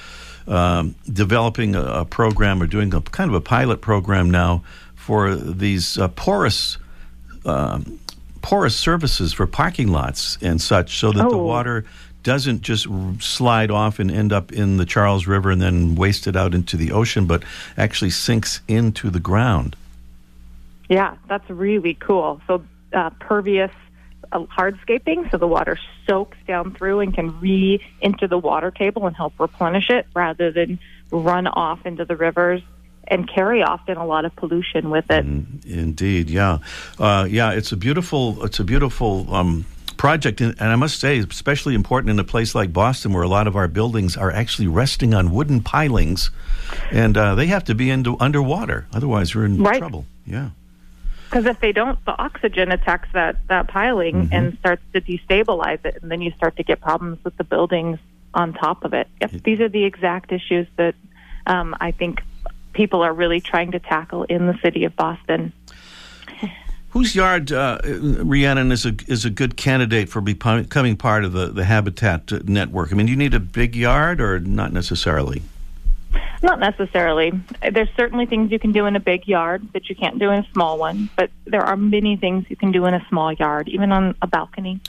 um, 0.48 0.96
developing 1.12 1.76
a, 1.76 1.82
a 1.82 2.06
program 2.06 2.64
or 2.64 2.68
doing 2.68 2.94
a 2.94 3.02
kind 3.02 3.30
of 3.30 3.36
a 3.36 3.42
pilot 3.42 3.82
program 3.82 4.32
now 4.32 4.64
for 4.96 5.36
these 5.36 5.98
uh, 5.98 6.08
porous. 6.08 6.78
Um, 7.44 8.00
porous 8.42 8.76
surfaces 8.76 9.34
for 9.34 9.46
parking 9.48 9.88
lots 9.90 10.38
and 10.42 10.62
such 10.62 10.98
so 11.00 11.12
that 11.12 11.30
the 11.30 11.36
Oh. 11.36 11.44
water 11.44 11.86
doesn't 12.24 12.62
just 12.62 12.88
slide 13.20 13.72
off 13.72 13.98
and 14.00 14.12
end 14.12 14.32
up 14.32 14.52
in 14.52 14.78
the 14.78 14.86
Charles 14.86 15.26
River 15.26 15.50
and 15.52 15.62
then 15.62 15.96
waste 15.96 16.28
it 16.28 16.36
out 16.36 16.54
into 16.54 16.78
the 16.78 16.92
ocean, 16.92 17.26
but 17.26 17.44
actually 17.78 18.12
sinks 18.12 18.62
into 18.68 19.10
the 19.10 19.20
ground. 19.20 19.76
Yeah, 20.88 21.16
that's 21.28 21.50
really 21.50 21.96
cool. 21.96 22.40
So 22.48 22.64
uh, 22.94 23.10
pervious 23.20 23.72
uh, 24.32 24.40
hardscaping, 24.42 25.32
so 25.32 25.38
the 25.38 25.48
water 25.48 25.80
soaks 26.08 26.38
down 26.48 26.74
through 26.74 27.00
and 27.00 27.14
can 27.14 27.40
re-enter 27.40 28.28
the 28.28 28.38
water 28.38 28.70
table 28.72 29.08
and 29.08 29.16
help 29.16 29.34
replenish 29.40 29.90
it 29.90 30.06
rather 30.14 30.52
than 30.52 30.80
run 31.12 31.48
off 31.48 31.86
into 31.86 32.06
the 32.06 32.16
rivers 32.16 32.62
and 33.12 33.28
carry 33.30 33.62
often 33.62 33.98
a 33.98 34.06
lot 34.06 34.26
of 34.26 34.36
pollution 34.36 34.90
with 34.90 35.06
it. 35.12 35.26
Indeed, 35.66 36.30
yeah, 36.30 36.60
uh, 36.98 37.28
yeah. 37.30 37.52
It's 37.52 37.72
a 37.72 37.78
beautiful, 37.78 38.44
it's 38.46 38.60
a 38.60 38.64
beautiful 38.64 39.32
um, 39.36 39.66
project, 39.98 40.42
and, 40.42 40.60
I 40.60 40.76
must 40.78 41.00
say, 41.00 41.20
especially 41.20 41.76
important 41.76 42.10
in 42.10 42.18
a 42.18 42.24
place 42.24 42.56
like 42.56 42.72
Boston, 42.74 43.14
where 43.14 43.22
a 43.22 43.28
lot 43.28 43.46
of 43.48 43.56
our 43.56 43.68
buildings 43.68 44.18
are 44.18 44.32
actually 44.32 44.68
resting 44.68 45.14
on 45.14 45.32
wooden 45.32 45.62
pilings, 45.62 46.32
and 46.90 47.18
uh, 47.18 47.36
they 47.36 47.48
have 47.48 47.66
to 47.66 47.76
be 47.76 47.92
into, 47.92 48.18
underwater. 48.20 48.88
Otherwise, 48.94 49.36
we're 49.36 49.46
in 49.46 49.62
Right. 49.62 49.78
trouble. 49.78 50.06
Yeah. 50.26 50.50
Because 51.30 51.46
if 51.46 51.60
they 51.60 51.72
don't, 51.72 52.04
the 52.06 52.18
oxygen 52.18 52.72
attacks 52.72 53.10
that, 53.14 53.38
that 53.48 53.68
piling 53.68 54.30
and 54.34 54.58
starts 54.60 54.82
to 54.94 55.02
destabilize 55.02 55.86
it, 55.86 56.00
and 56.02 56.10
then 56.12 56.22
you 56.22 56.32
start 56.32 56.56
to 56.58 56.64
get 56.64 56.82
problems 56.82 57.20
with 57.24 57.36
the 57.38 57.44
buildings 57.44 58.00
on 58.34 58.54
top 58.54 58.84
of 58.84 58.94
it. 58.94 59.08
Yep, 59.22 59.32
these 59.44 59.60
are 59.60 59.70
the 59.70 59.84
exact 59.84 60.32
issues 60.32 60.68
that 60.78 60.96
um, 61.46 61.76
I 61.80 61.92
think 61.92 62.22
people 62.74 63.02
are 63.02 63.14
really 63.14 63.42
trying 63.42 63.72
to 63.72 63.80
tackle 63.80 64.24
in 64.24 64.48
the 64.48 64.58
city 64.62 64.86
of 64.86 64.96
Boston. 64.96 65.54
Whose 66.90 67.16
yard, 67.16 67.54
uh, 67.54 67.80
Rhiannon, 67.86 68.72
is 68.72 68.86
a 68.86 68.94
is 69.08 69.24
a 69.24 69.30
good 69.30 69.56
candidate 69.56 70.10
for 70.10 70.20
becoming 70.20 70.98
part 70.98 71.24
of 71.24 71.32
the, 71.32 71.48
the 71.48 71.64
Habitat 71.64 72.50
network? 72.50 72.92
I 72.92 72.96
mean, 72.96 73.06
do 73.06 73.14
you 73.14 73.18
need 73.18 73.34
a 73.34 73.40
big 73.40 73.78
yard 73.78 74.20
or 74.20 74.42
not 74.42 74.74
necessarily? 74.74 75.42
Not 76.44 76.60
necessarily. 76.60 77.32
There's 77.72 77.88
certainly 77.96 78.26
things 78.26 78.52
you 78.52 78.60
can 78.60 78.74
do 78.74 78.88
in 78.88 78.98
a 78.98 79.00
big 79.00 79.26
yard 79.26 79.70
that 79.72 79.88
you 79.90 79.96
can't 79.96 80.20
do 80.20 80.32
in 80.32 80.40
a 80.40 80.48
small 80.52 80.78
one, 80.78 81.10
but 81.16 81.30
there 81.46 81.62
are 81.62 81.78
many 81.78 82.18
things 82.18 82.46
you 82.50 82.58
can 82.58 82.74
do 82.74 82.86
in 82.86 82.94
a 82.94 83.06
small 83.08 83.32
yard, 83.32 83.70
even 83.70 83.94
on 83.94 84.16
a 84.22 84.28
balcony. 84.28 84.82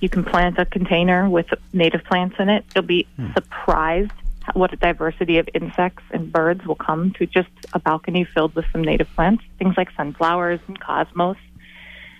You 0.00 0.08
can 0.08 0.22
plant 0.22 0.58
a 0.58 0.64
container 0.64 1.28
with 1.28 1.46
native 1.72 2.04
plants 2.04 2.36
in 2.38 2.50
it. 2.50 2.64
You'll 2.74 2.84
be 2.84 3.08
surprised 3.34 4.12
what 4.54 4.72
a 4.72 4.76
diversity 4.76 5.38
of 5.38 5.48
insects 5.54 6.02
and 6.10 6.32
birds 6.32 6.64
will 6.66 6.74
come 6.76 7.12
to 7.12 7.26
just 7.26 7.50
a 7.72 7.78
balcony 7.78 8.24
filled 8.24 8.54
with 8.54 8.64
some 8.72 8.82
native 8.82 9.08
plants, 9.14 9.44
things 9.58 9.74
like 9.76 9.88
sunflowers 9.96 10.60
and 10.66 10.78
cosmos. 10.78 11.36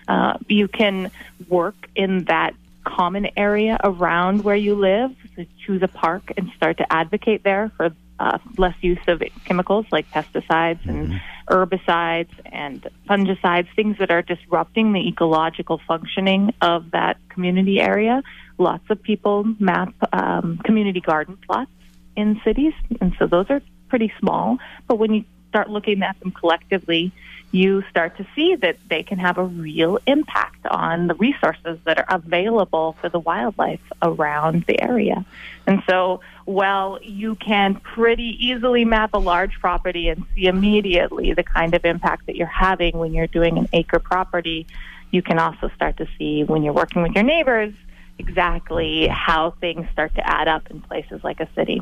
Uh, 0.07 0.37
you 0.47 0.67
can 0.67 1.11
work 1.47 1.75
in 1.95 2.25
that 2.25 2.53
common 2.83 3.27
area 3.37 3.79
around 3.83 4.43
where 4.43 4.55
you 4.55 4.75
live. 4.75 5.11
So 5.35 5.45
choose 5.65 5.81
a 5.81 5.87
park 5.87 6.31
and 6.37 6.51
start 6.55 6.77
to 6.77 6.93
advocate 6.93 7.43
there 7.43 7.71
for 7.77 7.91
uh, 8.19 8.37
less 8.57 8.75
use 8.81 8.99
of 9.07 9.21
chemicals 9.45 9.85
like 9.91 10.09
pesticides 10.11 10.85
and 10.87 11.21
herbicides 11.49 12.29
and 12.45 12.87
fungicides, 13.09 13.67
things 13.75 13.97
that 13.97 14.11
are 14.11 14.21
disrupting 14.21 14.93
the 14.93 15.07
ecological 15.07 15.81
functioning 15.87 16.53
of 16.61 16.91
that 16.91 17.17
community 17.29 17.79
area. 17.79 18.21
Lots 18.57 18.83
of 18.89 19.01
people 19.01 19.43
map 19.59 19.93
um, 20.13 20.59
community 20.63 21.01
garden 21.01 21.37
plots 21.37 21.71
in 22.15 22.39
cities, 22.43 22.73
and 23.01 23.13
so 23.17 23.27
those 23.27 23.49
are 23.49 23.61
pretty 23.89 24.11
small, 24.19 24.57
but 24.87 24.95
when 24.95 25.13
you 25.13 25.23
start 25.49 25.69
looking 25.69 26.01
at 26.01 26.19
them 26.19 26.31
collectively, 26.31 27.11
you 27.51 27.83
start 27.87 28.17
to 28.17 28.25
see 28.35 28.55
that 28.55 28.77
they 28.89 29.03
can 29.03 29.19
have 29.19 29.37
a 29.37 29.43
real 29.43 29.99
impact 30.07 30.65
on 30.65 31.05
the 31.05 31.13
resources 31.13 31.77
that 31.85 31.99
are 31.99 32.05
available 32.09 32.95
for 32.99 33.09
the 33.09 33.19
wildlife 33.19 33.79
around 34.01 34.65
the 34.65 34.81
area. 34.81 35.23
And 35.67 35.83
so, 35.87 36.21
while 36.45 36.97
you 37.03 37.35
can 37.35 37.75
pretty 37.75 38.47
easily 38.47 38.83
map 38.83 39.11
a 39.13 39.19
large 39.19 39.59
property 39.59 40.09
and 40.09 40.25
see 40.33 40.47
immediately 40.47 41.33
the 41.33 41.43
kind 41.43 41.75
of 41.75 41.85
impact 41.85 42.25
that 42.25 42.35
you're 42.35 42.47
having 42.47 42.97
when 42.97 43.13
you're 43.13 43.27
doing 43.27 43.59
an 43.59 43.69
acre 43.71 43.99
property, 43.99 44.65
you 45.11 45.21
can 45.21 45.37
also 45.37 45.69
start 45.75 45.97
to 45.97 46.07
see 46.17 46.43
when 46.43 46.63
you're 46.63 46.73
working 46.73 47.03
with 47.03 47.13
your 47.13 47.23
neighbors 47.23 47.73
exactly 48.17 49.07
how 49.07 49.51
things 49.61 49.85
start 49.91 50.15
to 50.15 50.27
add 50.27 50.47
up 50.47 50.69
in 50.71 50.81
places 50.81 51.23
like 51.23 51.39
a 51.39 51.47
city. 51.53 51.81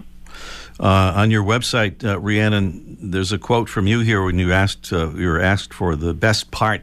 Uh, 0.79 1.13
on 1.15 1.31
your 1.31 1.43
website, 1.43 2.03
uh, 2.03 2.19
Rhiannon, 2.19 2.97
there's 3.01 3.31
a 3.31 3.37
quote 3.37 3.69
from 3.69 3.87
you 3.87 3.99
here 3.99 4.23
when 4.23 4.39
you 4.39 4.51
asked 4.51 4.91
uh, 4.91 5.11
you 5.11 5.27
were 5.27 5.39
asked 5.39 5.73
for 5.73 5.95
the 5.95 6.13
best 6.13 6.51
part 6.51 6.81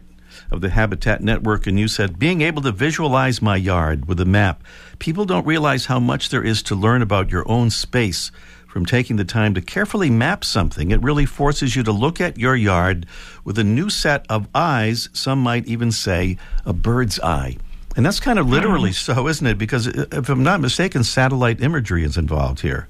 of 0.50 0.61
the 0.61 0.71
Habitat 0.71 1.21
Network, 1.21 1.67
and 1.67 1.78
you 1.78 1.88
said, 1.88 2.19
"Being 2.19 2.40
able 2.43 2.62
to 2.62 2.73
visualize 2.73 3.43
my 3.43 3.57
yard 3.57 4.07
with 4.07 4.21
a 4.21 4.25
map. 4.25 4.62
People 4.99 5.25
don't 5.25 5.47
realize 5.47 5.87
how 5.87 5.99
much 5.99 6.28
there 6.28 6.45
is 6.45 6.62
to 6.64 6.75
learn 6.75 7.02
about 7.02 7.31
your 7.31 7.49
own 7.50 7.71
space." 7.71 8.31
From 8.69 8.85
taking 8.85 9.17
the 9.17 9.25
time 9.25 9.55
to 9.55 9.62
carefully 9.62 10.11
map 10.11 10.45
something, 10.45 10.90
it 10.90 11.02
really 11.02 11.25
forces 11.25 11.75
you 11.75 11.83
to 11.85 11.90
look 11.90 12.21
at 12.21 12.38
your 12.38 12.55
yard 12.55 13.07
with 13.43 13.59
a 13.59 13.64
new 13.64 13.88
set 13.88 14.26
of 14.28 14.47
eyes. 14.55 15.09
Some 15.14 15.43
might 15.43 15.67
even 15.67 15.90
say 15.90 16.37
a 16.67 16.75
bird's 16.75 17.19
eye. 17.19 17.57
And 17.97 18.05
that's 18.05 18.21
kind 18.21 18.38
of 18.38 18.49
literally 18.49 18.93
so, 18.93 19.26
isn't 19.26 19.47
it? 19.47 19.59
Because 19.59 19.88
uh, 19.88 20.07
if 20.12 20.28
I'm 20.28 20.45
not 20.45 20.61
mistaken, 20.61 21.02
satellite 21.02 21.61
imagery 21.62 22.05
is 22.05 22.17
involved 22.17 22.61
here. 22.61 22.88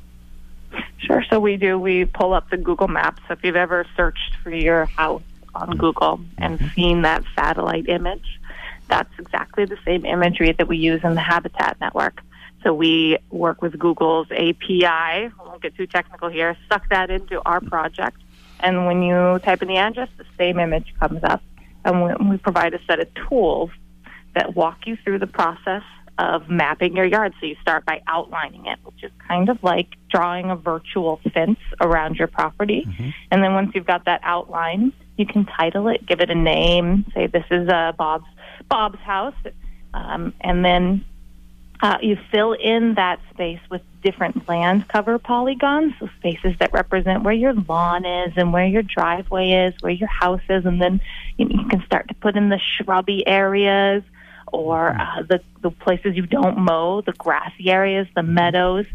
Sure. 0.98 1.24
So 1.30 1.40
we 1.40 1.56
do. 1.56 1.78
We 1.78 2.04
pull 2.04 2.32
up 2.32 2.50
the 2.50 2.56
Google 2.56 2.88
Maps. 2.88 3.22
If 3.30 3.42
you've 3.42 3.56
ever 3.56 3.86
searched 3.96 4.36
for 4.42 4.50
your 4.50 4.86
house 4.86 5.22
on 5.54 5.76
Google 5.76 6.20
and 6.36 6.58
mm-hmm. 6.58 6.74
seen 6.74 7.02
that 7.02 7.24
satellite 7.34 7.88
image, 7.88 8.38
that's 8.88 9.12
exactly 9.18 9.64
the 9.64 9.78
same 9.84 10.04
imagery 10.04 10.52
that 10.52 10.68
we 10.68 10.76
use 10.76 11.02
in 11.04 11.14
the 11.14 11.20
Habitat 11.20 11.78
Network. 11.80 12.20
So 12.64 12.74
we 12.74 13.18
work 13.30 13.62
with 13.62 13.78
Google's 13.78 14.26
API. 14.30 14.84
I 14.84 15.30
won't 15.38 15.62
get 15.62 15.76
too 15.76 15.86
technical 15.86 16.28
here. 16.28 16.56
Suck 16.68 16.88
that 16.90 17.10
into 17.10 17.40
our 17.46 17.60
project, 17.60 18.20
and 18.60 18.86
when 18.86 19.02
you 19.02 19.38
type 19.44 19.62
in 19.62 19.68
the 19.68 19.76
address, 19.76 20.08
the 20.16 20.24
same 20.36 20.58
image 20.58 20.92
comes 20.98 21.22
up, 21.22 21.42
and 21.84 22.02
we, 22.04 22.30
we 22.30 22.36
provide 22.38 22.74
a 22.74 22.84
set 22.86 22.98
of 22.98 23.08
tools 23.28 23.70
that 24.34 24.56
walk 24.56 24.86
you 24.86 24.96
through 25.04 25.20
the 25.20 25.26
process 25.26 25.82
of 26.18 26.50
mapping 26.50 26.96
your 26.96 27.06
yard. 27.06 27.32
So 27.40 27.46
you 27.46 27.56
start 27.62 27.84
by 27.86 28.02
outlining 28.08 28.66
it, 28.66 28.78
which 28.82 29.04
is 29.04 29.12
kind 29.26 29.48
of 29.48 29.62
like 29.62 29.86
drawing 30.10 30.50
a 30.50 30.56
virtual 30.56 31.20
fence 31.32 31.60
around 31.80 32.16
your 32.16 32.26
property. 32.26 32.84
Mm-hmm. 32.86 33.10
And 33.30 33.42
then 33.42 33.54
once 33.54 33.72
you've 33.74 33.86
got 33.86 34.04
that 34.06 34.20
outline, 34.24 34.92
you 35.16 35.26
can 35.26 35.46
title 35.46 35.88
it, 35.88 36.04
give 36.04 36.20
it 36.20 36.30
a 36.30 36.34
name, 36.34 37.06
say 37.14 37.28
this 37.28 37.44
is 37.50 37.68
uh, 37.68 37.92
Bob's 37.96 38.26
Bob's 38.68 38.98
house, 38.98 39.34
um, 39.94 40.34
and 40.40 40.64
then 40.64 41.04
uh, 41.80 41.98
you 42.02 42.18
fill 42.30 42.52
in 42.52 42.94
that 42.94 43.20
space 43.30 43.60
with 43.70 43.82
different 44.02 44.48
land 44.48 44.88
cover 44.88 45.18
polygons, 45.18 45.94
so 46.00 46.08
spaces 46.18 46.54
that 46.58 46.72
represent 46.72 47.22
where 47.22 47.34
your 47.34 47.54
lawn 47.54 48.04
is 48.04 48.32
and 48.36 48.52
where 48.52 48.66
your 48.66 48.82
driveway 48.82 49.50
is, 49.50 49.74
where 49.80 49.92
your 49.92 50.08
house 50.08 50.42
is, 50.48 50.66
and 50.66 50.82
then 50.82 51.00
you, 51.36 51.46
you 51.48 51.64
can 51.68 51.82
start 51.86 52.08
to 52.08 52.14
put 52.14 52.36
in 52.36 52.48
the 52.48 52.58
shrubby 52.58 53.26
areas 53.26 54.02
or 54.52 54.92
hmm. 54.92 55.00
uh, 55.00 55.22
the, 55.22 55.40
the 55.62 55.70
places 55.70 56.16
you 56.16 56.26
don't 56.26 56.58
mow, 56.58 57.00
the 57.00 57.12
grassy 57.12 57.70
areas, 57.70 58.06
the 58.14 58.22
meadows. 58.22 58.86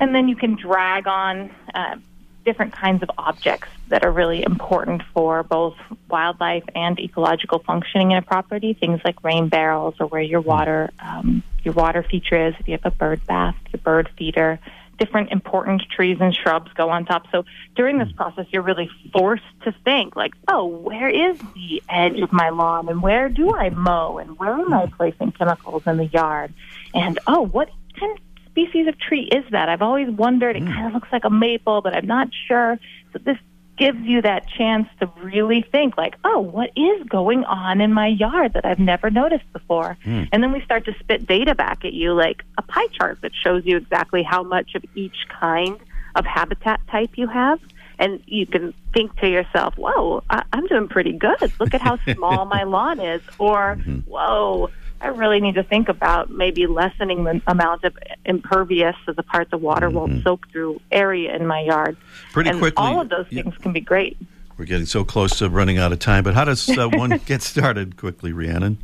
And 0.00 0.14
then 0.14 0.28
you 0.28 0.36
can 0.36 0.54
drag 0.54 1.06
on 1.08 1.50
uh, 1.74 1.96
different 2.44 2.72
kinds 2.72 3.02
of 3.02 3.10
objects 3.18 3.68
that 3.88 4.04
are 4.04 4.12
really 4.12 4.42
important 4.42 5.02
for 5.12 5.42
both 5.42 5.76
wildlife 6.08 6.64
and 6.74 6.98
ecological 7.00 7.58
functioning 7.58 8.12
in 8.12 8.18
a 8.18 8.22
property. 8.22 8.74
Things 8.74 9.00
like 9.04 9.22
rain 9.24 9.48
barrels 9.48 9.94
or 9.98 10.06
where 10.06 10.22
your 10.22 10.42
hmm. 10.42 10.48
water 10.48 10.90
um, 11.00 11.42
your 11.64 11.74
water 11.74 12.02
feature 12.02 12.48
is. 12.48 12.54
If 12.58 12.68
you 12.68 12.72
have 12.72 12.86
a 12.86 12.90
bird 12.90 13.26
bath, 13.26 13.56
your 13.72 13.80
bird 13.82 14.08
feeder, 14.16 14.58
different 14.98 15.30
important 15.30 15.82
trees 15.94 16.18
and 16.20 16.34
shrubs 16.34 16.72
go 16.74 16.90
on 16.90 17.04
top. 17.04 17.26
So 17.30 17.44
during 17.76 17.98
this 17.98 18.10
process, 18.12 18.46
you're 18.50 18.62
really 18.62 18.90
forced 19.12 19.44
to 19.64 19.72
think 19.84 20.16
like, 20.16 20.34
oh, 20.48 20.66
where 20.66 21.08
is 21.08 21.38
the 21.54 21.82
edge 21.88 22.20
of 22.20 22.32
my 22.32 22.50
lawn 22.50 22.88
and 22.88 23.00
where 23.02 23.28
do 23.28 23.54
I 23.54 23.70
mow 23.70 24.18
and 24.18 24.38
where 24.38 24.52
am 24.52 24.72
I 24.72 24.86
placing 24.86 25.32
chemicals 25.32 25.84
in 25.86 25.96
the 25.96 26.06
yard? 26.06 26.52
And 26.94 27.18
oh, 27.26 27.42
what 27.42 27.70
kind 27.98 28.12
of 28.12 28.18
species 28.50 28.88
of 28.88 28.98
tree 28.98 29.22
is 29.22 29.44
that? 29.50 29.68
I've 29.68 29.82
always 29.82 30.10
wondered. 30.10 30.56
It 30.56 30.64
mm. 30.64 30.72
kind 30.72 30.86
of 30.88 30.94
looks 30.94 31.08
like 31.12 31.24
a 31.24 31.30
maple, 31.30 31.80
but 31.80 31.94
I'm 31.94 32.06
not 32.06 32.28
sure. 32.46 32.78
So 33.12 33.18
this 33.18 33.38
gives 33.78 33.98
you 34.00 34.22
that 34.22 34.48
chance 34.48 34.88
to 35.00 35.10
really 35.22 35.62
think 35.62 35.96
like, 35.96 36.16
oh, 36.24 36.40
what 36.40 36.70
is 36.76 37.02
going 37.08 37.44
on 37.44 37.80
in 37.80 37.92
my 37.92 38.08
yard 38.08 38.54
that 38.54 38.64
I've 38.64 38.78
never 38.78 39.10
noticed 39.10 39.50
before? 39.52 39.96
Mm. 40.04 40.28
And 40.32 40.42
then 40.42 40.52
we 40.52 40.60
start 40.62 40.84
to 40.86 40.94
spit 41.00 41.26
data 41.26 41.54
back 41.54 41.84
at 41.84 41.92
you 41.92 42.12
like 42.12 42.44
a 42.58 42.62
pie 42.62 42.88
chart 42.88 43.20
that 43.22 43.32
shows 43.34 43.64
you 43.64 43.76
exactly 43.76 44.22
how 44.22 44.42
much 44.42 44.74
of 44.74 44.84
each 44.94 45.16
kind 45.28 45.78
of 46.14 46.26
habitat 46.26 46.80
type 46.90 47.10
you 47.16 47.28
have. 47.28 47.60
And 48.00 48.22
you 48.26 48.46
can 48.46 48.74
think 48.92 49.16
to 49.16 49.28
yourself, 49.28 49.74
whoa, 49.76 50.22
I- 50.30 50.44
I'm 50.52 50.66
doing 50.66 50.88
pretty 50.88 51.12
good. 51.12 51.52
Look 51.58 51.74
at 51.74 51.80
how 51.80 51.98
small 52.14 52.44
my 52.44 52.64
lawn 52.64 53.00
is. 53.00 53.22
Or, 53.38 53.76
mm-hmm. 53.76 54.00
whoa, 54.10 54.70
I 55.00 55.08
really 55.08 55.40
need 55.40 55.54
to 55.54 55.62
think 55.62 55.88
about 55.88 56.30
maybe 56.30 56.66
lessening 56.66 57.24
the 57.24 57.40
amount 57.46 57.84
of 57.84 57.96
impervious 58.24 58.96
so 59.06 59.12
the 59.12 59.22
part 59.22 59.50
the 59.50 59.56
water 59.56 59.88
mm-hmm. 59.88 59.96
won't 59.96 60.24
soak 60.24 60.50
through 60.50 60.80
area 60.90 61.34
in 61.34 61.46
my 61.46 61.60
yard. 61.60 61.96
Pretty 62.32 62.50
and 62.50 62.58
quickly. 62.58 62.84
All 62.84 63.00
of 63.00 63.08
those 63.08 63.28
things 63.28 63.54
yeah. 63.56 63.62
can 63.62 63.72
be 63.72 63.80
great. 63.80 64.16
We're 64.56 64.64
getting 64.64 64.86
so 64.86 65.04
close 65.04 65.38
to 65.38 65.48
running 65.48 65.78
out 65.78 65.92
of 65.92 66.00
time, 66.00 66.24
but 66.24 66.34
how 66.34 66.44
does 66.44 66.68
uh, 66.68 66.88
one 66.92 67.20
get 67.26 67.42
started 67.42 67.96
quickly, 67.96 68.32
Rhiannon? 68.32 68.78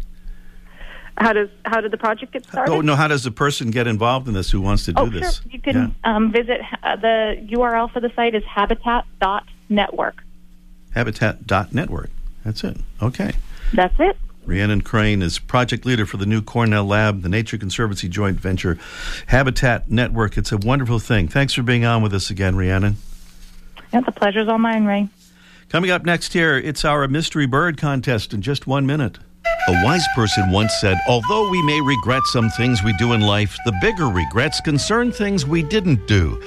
How 1.16 1.33
does 1.33 1.48
how 1.64 1.81
did 1.81 1.92
the 1.92 1.96
project 1.96 2.33
get 2.33 2.44
started? 2.44 2.72
Oh 2.72 2.81
no! 2.81 2.96
How 2.96 3.07
does 3.07 3.24
a 3.24 3.31
person 3.31 3.70
get 3.70 3.87
involved 3.87 4.27
in 4.27 4.35
this 4.35 4.50
who 4.50 4.61
wants 4.61 4.85
to 4.87 4.92
do 4.92 5.03
oh, 5.03 5.07
this? 5.07 5.37
Sure. 5.37 5.53
You 5.53 5.61
can 5.61 5.77
yeah. 6.05 6.16
um, 6.16 6.33
visit 6.33 6.61
uh, 6.83 6.96
the 6.96 7.46
URL 7.53 7.92
for 7.92 8.00
the 8.00 8.11
site 8.16 8.35
is 8.35 8.42
habitat.network. 8.44 10.24
Habitat.network. 10.92 12.11
That's 12.44 12.64
it. 12.64 12.77
Okay. 13.00 13.33
That's 13.72 13.94
it. 14.00 14.16
Rhiannon 14.46 14.83
Crain 14.83 15.22
is 15.22 15.38
project 15.38 15.87
leader 15.87 16.04
for 16.04 16.18
the 16.18 16.26
new 16.26 16.42
Cornell 16.42 16.85
Lab, 16.85 17.22
the 17.22 17.28
Nature 17.28 17.57
Conservancy 17.57 18.09
joint 18.09 18.38
venture 18.38 18.78
Habitat 19.26 19.90
Network. 19.90 20.37
It's 20.37 20.52
a 20.52 20.59
wonderful 20.59 20.98
thing. 20.98 21.28
Thanks 21.28 21.54
for 21.54 21.62
being 21.62 21.85
on 21.85 22.02
with 22.02 22.12
us 22.12 22.30
again, 22.30 22.57
Rhiannon. 22.57 22.96
Yeah, 23.92 24.00
the 24.00 24.12
pleasure's 24.12 24.48
all 24.48 24.59
mine, 24.59 24.85
Ray. 24.85 25.09
Coming 25.70 25.90
up 25.90 26.04
next 26.04 26.33
here, 26.35 26.59
it's 26.59 26.85
our 26.85 27.09
mystery 27.09 27.46
bird 27.46 27.78
contest 27.78 28.35
in 28.35 28.42
just 28.42 28.66
one 28.66 28.87
minute. 28.87 29.18
A 29.66 29.85
wise 29.85 30.07
person 30.14 30.50
once 30.50 30.74
said, 30.78 30.98
Although 31.09 31.48
we 31.48 31.62
may 31.62 31.80
regret 31.80 32.22
some 32.26 32.50
things 32.50 32.83
we 32.83 32.92
do 32.94 33.14
in 33.14 33.22
life, 33.22 33.57
the 33.64 33.76
bigger 33.80 34.09
regrets 34.09 34.61
concern 34.61 35.11
things 35.11 35.46
we 35.46 35.62
didn't 35.62 36.07
do. 36.07 36.40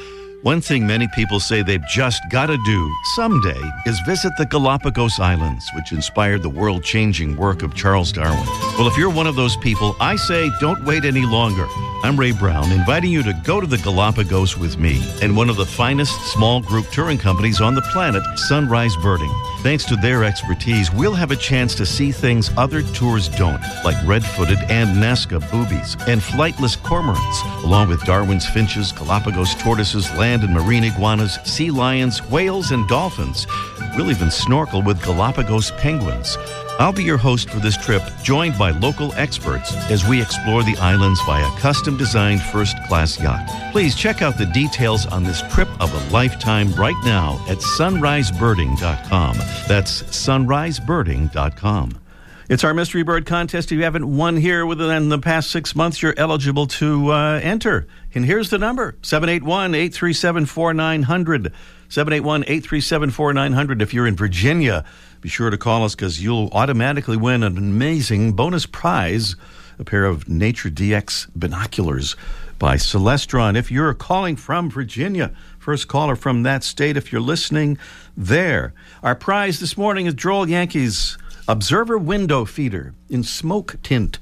One 0.48 0.62
thing 0.62 0.88
many 0.88 1.10
people 1.10 1.42
say 1.42 1.62
they've 1.62 1.86
just 1.90 2.22
got 2.30 2.46
to 2.46 2.58
do 2.64 2.96
someday 3.16 3.62
is 3.86 4.00
visit 4.06 4.32
the 4.38 4.46
Galapagos 4.46 5.20
Islands, 5.20 5.70
which 5.76 5.92
inspired 5.92 6.42
the 6.42 6.50
world 6.50 6.86
changing 6.86 7.36
work 7.36 7.64
of 7.64 7.76
Charles 7.76 8.14
Darwin. 8.14 8.46
Well, 8.78 8.88
if 8.88 8.96
you're 8.96 9.10
one 9.10 9.28
of 9.28 9.36
those 9.36 9.58
people, 9.58 9.98
I 10.00 10.16
say 10.16 10.50
don't 10.62 10.86
wait 10.86 11.04
any 11.04 11.26
longer. 11.26 11.68
I'm 12.02 12.18
Ray 12.18 12.32
Brown, 12.32 12.72
inviting 12.72 13.12
you 13.12 13.24
to 13.24 13.34
go 13.44 13.60
to 13.60 13.68
the 13.68 13.80
Galapagos 13.80 14.58
with 14.58 14.78
me 14.78 15.04
and 15.22 15.36
one 15.36 15.50
of 15.50 15.58
the 15.58 15.66
finest 15.66 16.14
small 16.32 16.62
group 16.62 16.88
touring 16.92 17.18
companies 17.18 17.60
on 17.60 17.76
the 17.76 17.82
planet, 17.82 18.24
Sunrise 18.38 18.96
Birding. 18.96 19.34
Thanks 19.64 19.84
to 19.86 19.96
their 19.96 20.24
expertise, 20.24 20.94
we'll 20.94 21.16
have 21.16 21.32
a 21.32 21.36
chance 21.36 21.74
to 21.76 21.86
see 21.86 22.12
things 22.12 22.52
other 22.56 22.84
tours 22.84 23.28
don't, 23.28 23.62
like 23.84 23.98
red 24.06 24.24
footed 24.24 24.60
and 24.70 24.96
Nazca 24.96 25.42
boobies 25.52 25.98
and 26.08 26.22
flightless 26.22 26.78
cormorants, 26.78 27.64
along 27.64 27.90
with 27.90 28.06
Darwin's 28.06 28.48
finches, 28.48 28.92
Galapagos 28.92 29.56
tortoises, 29.56 30.10
land 30.14 30.37
and 30.44 30.54
marine 30.54 30.84
iguanas, 30.84 31.40
sea 31.44 31.72
lions, 31.72 32.20
whales, 32.30 32.72
and 32.72 32.88
dolphins. 32.88 33.48
We'll 33.96 34.12
even 34.12 34.32
snorkel 34.32 34.82
with 34.82 35.04
Galapagos 35.04 35.72
penguins. 35.72 36.38
I'll 36.80 36.94
be 36.94 37.04
your 37.04 37.18
host 37.18 37.50
for 37.50 37.60
this 37.60 37.76
trip, 37.78 38.04
joined 38.22 38.58
by 38.58 38.72
local 38.72 39.14
experts 39.16 39.76
as 39.90 40.08
we 40.08 40.22
explore 40.22 40.64
the 40.64 40.78
islands 40.78 41.20
via 41.26 41.50
custom 41.58 41.98
designed 41.98 42.42
first 42.42 42.78
class 42.88 43.20
yacht. 43.20 43.50
Please 43.72 43.96
check 43.96 44.22
out 44.22 44.38
the 44.38 44.46
details 44.46 45.08
on 45.08 45.24
this 45.24 45.42
trip 45.54 45.68
of 45.82 45.94
a 45.94 46.10
lifetime 46.12 46.72
right 46.74 46.96
now 47.04 47.44
at 47.50 47.58
sunrisebirding.com. 47.58 49.38
That's 49.68 50.04
sunrisebirding.com. 50.04 52.07
It's 52.50 52.64
our 52.64 52.74
mystery 52.74 53.04
bird 53.04 53.26
contest. 53.26 53.74
If 53.74 53.78
you 53.78 53.84
haven't 53.84 54.16
won 54.16 54.38
here 54.38 54.66
within 54.66 55.10
the 55.10 55.20
past 55.20 55.52
six 55.52 55.76
months, 55.76 56.02
you're 56.02 56.14
eligible 56.16 56.66
to 56.68 57.12
uh, 57.12 57.40
enter. 57.44 57.88
And 58.16 58.24
here's 58.24 58.50
the 58.50 58.58
number 58.58 58.96
781 59.02 59.76
837 59.76 60.46
4900. 60.46 61.54
781 61.90 62.44
837 62.44 63.10
4900. 63.12 63.82
If 63.82 63.94
you're 63.94 64.08
in 64.08 64.16
Virginia, 64.16 64.86
be 65.20 65.28
sure 65.28 65.50
to 65.50 65.58
call 65.58 65.84
us 65.84 65.94
because 65.94 66.24
you'll 66.24 66.48
automatically 66.54 67.18
win 67.18 67.44
an 67.44 67.58
amazing 67.58 68.32
bonus 68.32 68.66
prize 68.66 69.36
a 69.80 69.84
pair 69.84 70.06
of 70.06 70.28
Nature 70.28 70.70
DX 70.70 71.30
binoculars 71.36 72.16
by 72.58 72.76
Celestron. 72.76 73.56
If 73.56 73.72
you're 73.72 73.94
calling 73.94 74.36
from 74.36 74.70
Virginia, 74.70 75.32
first 75.60 75.88
caller 75.88 76.16
from 76.16 76.44
that 76.44 76.64
state, 76.64 76.98
if 76.98 77.12
you're 77.12 77.22
listening 77.22 77.78
there. 78.16 78.74
Our 79.04 79.16
prize 79.16 79.60
this 79.60 79.78
morning 79.78 80.08
is 80.08 80.16
Droll 80.16 80.50
Yankees 80.50 81.18
Observer 81.50 81.98
Window 81.98 82.44
Feeder 82.44 82.94
in 83.10 83.24
smoke 83.24 83.78
tint. 83.82 84.20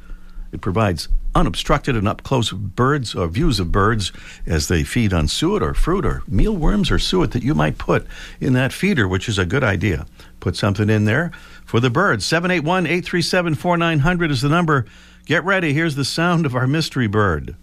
It 0.51 0.61
provides 0.61 1.09
unobstructed 1.33 1.95
and 1.95 2.07
up 2.07 2.21
close 2.21 2.51
birds 2.51 3.15
or 3.15 3.27
views 3.27 3.59
of 3.59 3.71
birds 3.71 4.11
as 4.45 4.67
they 4.67 4.83
feed 4.83 5.11
on 5.11 5.27
suet 5.27 5.63
or 5.63 5.73
fruit 5.73 6.05
or 6.05 6.21
mealworms 6.27 6.91
or 6.91 6.99
suet 6.99 7.31
that 7.31 7.41
you 7.41 7.55
might 7.55 7.79
put 7.79 8.05
in 8.39 8.53
that 8.53 8.71
feeder, 8.71 9.07
which 9.07 9.27
is 9.27 9.39
a 9.39 9.45
good 9.45 9.63
idea. 9.63 10.05
Put 10.39 10.55
something 10.55 10.87
in 10.87 11.05
there 11.05 11.31
for 11.65 11.79
the 11.79 11.89
birds. 11.89 12.23
781 12.25 12.85
837 12.85 13.55
4900 13.55 14.29
is 14.29 14.41
the 14.41 14.49
number. 14.49 14.85
Get 15.25 15.43
ready. 15.43 15.73
Here's 15.73 15.95
the 15.95 16.05
sound 16.05 16.45
of 16.45 16.55
our 16.55 16.67
mystery 16.67 17.07
bird. 17.07 17.55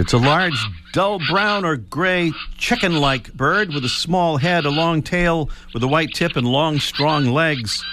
It's 0.00 0.12
a 0.12 0.18
large, 0.18 0.54
dull 0.92 1.18
brown 1.28 1.64
or 1.64 1.76
gray 1.76 2.30
chicken 2.56 3.00
like 3.00 3.32
bird 3.32 3.74
with 3.74 3.84
a 3.84 3.88
small 3.88 4.36
head, 4.36 4.64
a 4.64 4.70
long 4.70 5.02
tail 5.02 5.50
with 5.74 5.82
a 5.82 5.88
white 5.88 6.14
tip, 6.14 6.36
and 6.36 6.46
long, 6.46 6.78
strong 6.78 7.26
legs. 7.26 7.84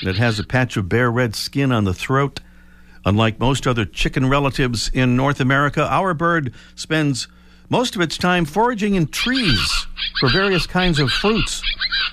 And 0.00 0.10
it 0.10 0.16
has 0.16 0.40
a 0.40 0.44
patch 0.44 0.76
of 0.76 0.88
bare 0.88 1.08
red 1.08 1.36
skin 1.36 1.70
on 1.70 1.84
the 1.84 1.94
throat. 1.94 2.40
Unlike 3.04 3.38
most 3.38 3.68
other 3.68 3.84
chicken 3.84 4.28
relatives 4.28 4.90
in 4.92 5.14
North 5.14 5.38
America, 5.38 5.86
our 5.88 6.14
bird 6.14 6.52
spends 6.74 7.28
most 7.68 7.94
of 7.94 8.02
its 8.02 8.18
time 8.18 8.44
foraging 8.44 8.96
in 8.96 9.06
trees 9.06 9.86
for 10.18 10.30
various 10.30 10.66
kinds 10.66 10.98
of 10.98 11.12
fruits. 11.12 11.62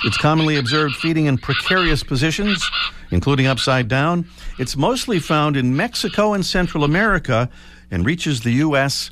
It's 0.03 0.17
commonly 0.17 0.57
observed 0.57 0.95
feeding 0.97 1.25
in 1.25 1.39
precarious 1.39 2.03
positions, 2.03 2.63
including 3.09 3.47
upside 3.47 3.87
down. 3.87 4.27
It's 4.59 4.77
mostly 4.77 5.17
found 5.17 5.57
in 5.57 5.75
Mexico 5.75 6.33
and 6.33 6.45
Central 6.45 6.83
America 6.83 7.49
and 7.89 8.05
reaches 8.05 8.41
the 8.41 8.51
U.S 8.51 9.09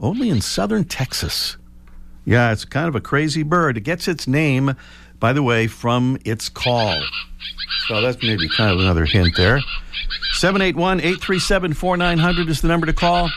only 0.00 0.30
in 0.30 0.40
southern 0.40 0.84
Texas. 0.84 1.56
Yeah, 2.24 2.52
it's 2.52 2.64
kind 2.64 2.88
of 2.88 2.94
a 2.94 3.00
crazy 3.00 3.42
bird. 3.42 3.76
It 3.76 3.82
gets 3.82 4.08
its 4.08 4.26
name, 4.26 4.74
by 5.18 5.32
the 5.32 5.42
way, 5.42 5.66
from 5.66 6.18
its 6.24 6.48
call. 6.48 7.00
So 7.88 8.00
that's 8.00 8.22
maybe 8.22 8.48
kind 8.48 8.72
of 8.72 8.80
another 8.80 9.04
hint 9.04 9.36
there. 9.36 9.60
781 10.32 11.00
837 11.00 11.74
4900 11.74 12.48
is 12.48 12.60
the 12.60 12.68
number 12.68 12.86
to 12.86 12.92
call. 12.92 13.30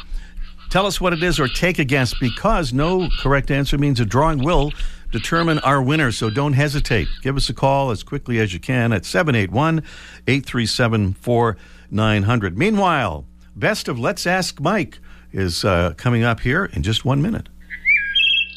Tell 0.70 0.86
us 0.86 1.00
what 1.00 1.14
it 1.14 1.22
is 1.22 1.40
or 1.40 1.48
take 1.48 1.80
a 1.80 1.86
guess 1.86 2.14
because 2.20 2.74
no 2.74 3.08
correct 3.20 3.52
answer 3.52 3.78
means 3.78 4.00
a 4.00 4.06
drawing 4.06 4.44
will 4.44 4.72
determine 5.12 5.60
our 5.60 5.82
winner. 5.82 6.12
So 6.12 6.30
don't 6.30 6.54
hesitate. 6.54 7.08
Give 7.22 7.38
us 7.38 7.50
a 7.50 7.54
call 7.54 7.92
as 7.92 8.04
quickly 8.04 8.40
as 8.40 8.54
you 8.54 8.60
can 8.60 8.92
at 8.92 9.06
781 9.06 9.84
837 10.28 11.14
4900. 11.14 12.58
Meanwhile, 12.58 13.26
best 13.56 13.88
of 13.88 14.00
Let's 14.00 14.26
Ask 14.26 14.60
Mike 14.60 15.00
is 15.34 15.66
uh, 15.66 15.94
coming 15.98 16.24
up 16.24 16.40
here 16.40 16.66
in 16.74 16.84
just 16.84 17.04
one 17.04 17.22
minute. 17.22 17.50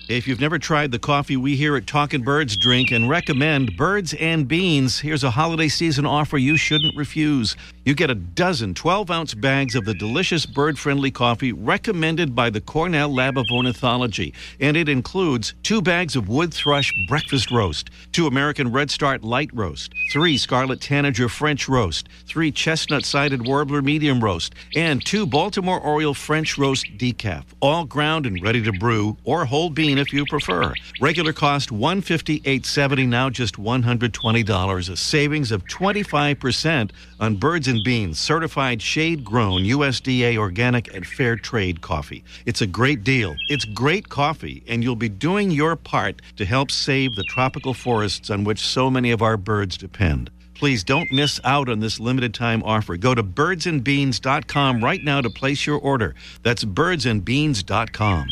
If 0.09 0.29
you've 0.29 0.41
never 0.41 0.59
tried 0.59 0.93
the 0.93 1.01
coffee 1.01 1.37
we 1.37 1.57
here 1.57 1.77
at 1.77 1.89
Talkin' 1.89 2.23
Birds 2.23 2.57
drink 2.57 2.93
and 2.93 3.09
recommend 3.09 3.77
Birds 3.77 4.15
and 4.15 4.47
Beans, 4.47 5.01
here's 5.01 5.25
a 5.25 5.31
holiday 5.31 5.67
season 5.67 6.07
offer 6.07 6.39
you 6.39 6.57
shouldn't 6.57 6.97
refuse. 6.97 7.57
You 7.87 7.95
get 7.95 8.11
a 8.11 8.17
dozen 8.17 8.75
12 8.75 9.13
ounce 9.13 9.33
bags 9.33 9.77
of 9.77 9.85
the 9.85 9.95
delicious 9.95 10.45
bird 10.45 10.77
friendly 10.77 11.13
coffee 11.13 11.53
recommended 11.53 12.35
by 12.35 12.51
the 12.51 12.61
Cornell 12.61 13.15
Lab 13.15 13.39
of 13.39 13.47
Ornithology. 13.49 14.35
And 14.59 14.77
it 14.77 14.89
includes 14.89 15.55
two 15.63 15.81
bags 15.81 16.17
of 16.17 16.29
wood 16.29 16.53
thrush 16.53 16.93
breakfast 17.07 17.53
roast, 17.53 17.91
two 18.11 18.27
American 18.27 18.73
Redstart 18.73 19.23
light 19.23 19.51
roast, 19.53 19.93
three 20.13 20.37
Scarlet 20.37 20.81
Tanager 20.81 21.29
French 21.29 21.69
roast, 21.69 22.09
three 22.27 22.51
chestnut 22.51 23.05
sided 23.05 23.47
warbler 23.47 23.83
medium 23.83 24.19
roast, 24.19 24.57
and 24.75 25.07
two 25.07 25.25
Baltimore 25.25 25.79
Oriole 25.79 26.13
French 26.13 26.59
roast 26.59 26.87
decaf, 26.99 27.45
all 27.61 27.85
ground 27.85 28.27
and 28.27 28.43
ready 28.43 28.65
to 28.65 28.73
brew, 28.73 29.17
or 29.23 29.45
whole 29.45 29.71
bean 29.71 29.97
if 29.97 30.13
you 30.13 30.27
prefer. 30.27 30.75
Regular 31.01 31.33
cost 31.33 31.71
$158.70, 31.71 33.07
now 33.07 33.31
just 33.31 33.55
$120, 33.55 34.91
a 34.91 34.97
savings 34.97 35.53
of 35.53 35.65
25% 35.67 36.91
on 37.21 37.37
birds 37.37 37.69
and 37.69 37.76
and 37.77 37.85
Beans, 37.85 38.19
certified 38.19 38.81
shade 38.81 39.23
grown 39.23 39.63
USDA 39.63 40.37
organic 40.39 40.93
and 40.95 41.07
fair 41.07 41.37
trade 41.37 41.83
coffee. 41.83 42.25
It's 42.47 42.63
a 42.63 42.67
great 42.67 43.05
deal. 43.05 43.37
It's 43.49 43.65
great 43.67 44.09
coffee, 44.09 44.65
and 44.67 44.83
you'll 44.83 44.97
be 44.97 45.11
doing 45.11 45.51
your 45.51 45.77
part 45.77 46.23
to 46.37 46.45
help 46.47 46.71
save 46.71 47.15
the 47.15 47.25
tropical 47.25 47.75
forests 47.75 48.31
on 48.31 48.45
which 48.45 48.61
so 48.61 48.91
many 48.91 49.11
of 49.11 49.21
our 49.21 49.37
birds 49.37 49.77
depend. 49.77 50.31
Please 50.55 50.85
don't 50.85 51.13
miss 51.13 51.39
out 51.45 51.69
on 51.69 51.81
this 51.81 52.01
limited 52.01 52.33
time 52.33 52.63
offer. 52.63 52.97
Go 52.97 53.15
to 53.15 53.23
birdsandbeans.com 53.23 54.83
right 54.83 55.05
now 55.05 55.21
to 55.21 55.29
place 55.29 55.67
your 55.67 55.79
order. 55.79 56.15
That's 56.43 56.65
birdsandbeans.com. 56.65 58.29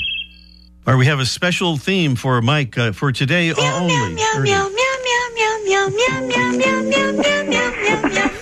All 0.87 0.95
right, 0.95 0.99
we 0.99 1.07
have 1.07 1.21
a 1.21 1.27
special 1.27 1.77
theme 1.77 2.17
for 2.17 2.41
Mike 2.41 2.79
uh, 2.79 2.93
for 2.93 3.13
today 3.13 3.53
meow, 3.53 3.79
only. 3.79 4.15
Meow, 4.15 4.39
meow, 4.39 4.69
meow, 4.69 4.69
meow, 4.69 5.29
meow, 5.35 5.59
meow, 5.65 5.89
meow, 5.89 6.21
meow, 6.21 6.53
meow, 6.53 6.83
meow, 6.83 6.83
meow, 6.83 7.13
meow, 7.13 8.09
meow, 8.09 8.34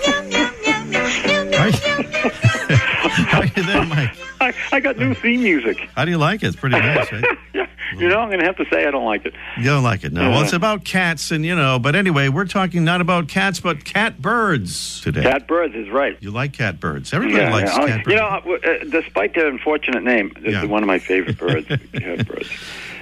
you 3.66 3.72
there, 3.72 3.86
Mike? 3.86 4.16
I, 4.40 4.54
I 4.72 4.80
got 4.80 4.98
new 4.98 5.14
theme 5.14 5.42
music. 5.42 5.78
How 5.94 6.04
do 6.04 6.10
you 6.10 6.18
like 6.18 6.42
it? 6.42 6.48
It's 6.48 6.56
pretty 6.56 6.78
nice, 6.78 7.10
right? 7.12 7.24
yeah. 7.54 7.66
You 7.98 8.08
know, 8.08 8.20
I'm 8.20 8.28
going 8.28 8.40
to 8.40 8.46
have 8.46 8.56
to 8.56 8.64
say 8.70 8.86
I 8.86 8.90
don't 8.90 9.04
like 9.04 9.26
it. 9.26 9.34
You 9.58 9.64
don't 9.64 9.82
like 9.82 10.02
it, 10.02 10.14
no. 10.14 10.30
Well, 10.30 10.42
it's 10.42 10.54
about 10.54 10.82
cats, 10.82 11.30
and 11.30 11.44
you 11.44 11.54
know. 11.54 11.78
But 11.78 11.94
anyway, 11.94 12.30
we're 12.30 12.46
talking 12.46 12.84
not 12.84 13.02
about 13.02 13.28
cats, 13.28 13.60
but 13.60 13.84
cat 13.84 14.20
birds 14.20 15.02
today. 15.02 15.22
Cat 15.22 15.46
birds 15.46 15.74
is 15.74 15.90
right. 15.90 16.16
You 16.20 16.30
like 16.30 16.54
cat 16.54 16.80
birds. 16.80 17.12
Everybody 17.12 17.42
yeah, 17.42 17.52
likes 17.52 17.76
yeah. 17.76 17.86
cat 17.86 18.04
birds. 18.04 18.08
You 18.08 18.16
know, 18.16 18.56
uh, 18.64 18.84
despite 18.84 19.34
their 19.34 19.46
unfortunate 19.46 20.02
name, 20.04 20.32
it's 20.36 20.66
one 20.66 20.82
of 20.82 20.86
my 20.86 20.98
favorite 20.98 21.38
birds. 21.38 21.68
cat 21.68 22.26
birds. 22.26 22.48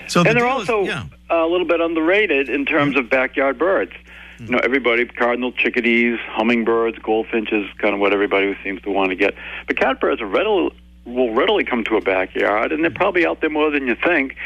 So 0.09 0.25
the 0.25 0.31
and 0.31 0.39
they're 0.39 0.49
also 0.49 0.85
is, 0.85 1.05
a 1.29 1.47
little 1.47 1.67
bit 1.67 1.81
underrated 1.81 2.49
in 2.49 2.67
terms 2.67 2.97
of 2.97 3.09
backyard 3.09 3.59
birds 3.59 3.93
Mm-hmm. 4.41 4.47
you 4.47 4.53
know, 4.53 4.61
everybody, 4.65 5.05
cardinal 5.05 5.53
chickadees, 5.53 6.19
hummingbirds, 6.21 6.99
goldfinches, 6.99 7.69
kind 7.77 7.95
of 7.95 8.01
what 8.01 8.15
everybody 8.15 8.57
seems 8.65 8.81
to 8.83 8.91
want 8.91 9.11
to 9.11 9.17
get. 9.17 9.35
But 9.67 9.77
catbirds 9.77 10.23
are 10.23 10.27
readily, 10.27 10.71
will 11.05 11.35
readily 11.35 11.65
come 11.65 11.85
to 11.85 11.97
a 11.97 12.01
backyard, 12.01 12.73
and 12.73 12.83
they're 12.83 12.91
probably 12.91 13.27
out 13.27 13.43
there 13.43 13.51
more 13.51 13.71
than 13.71 13.87
you 13.87 13.95
think. 13.97 14.37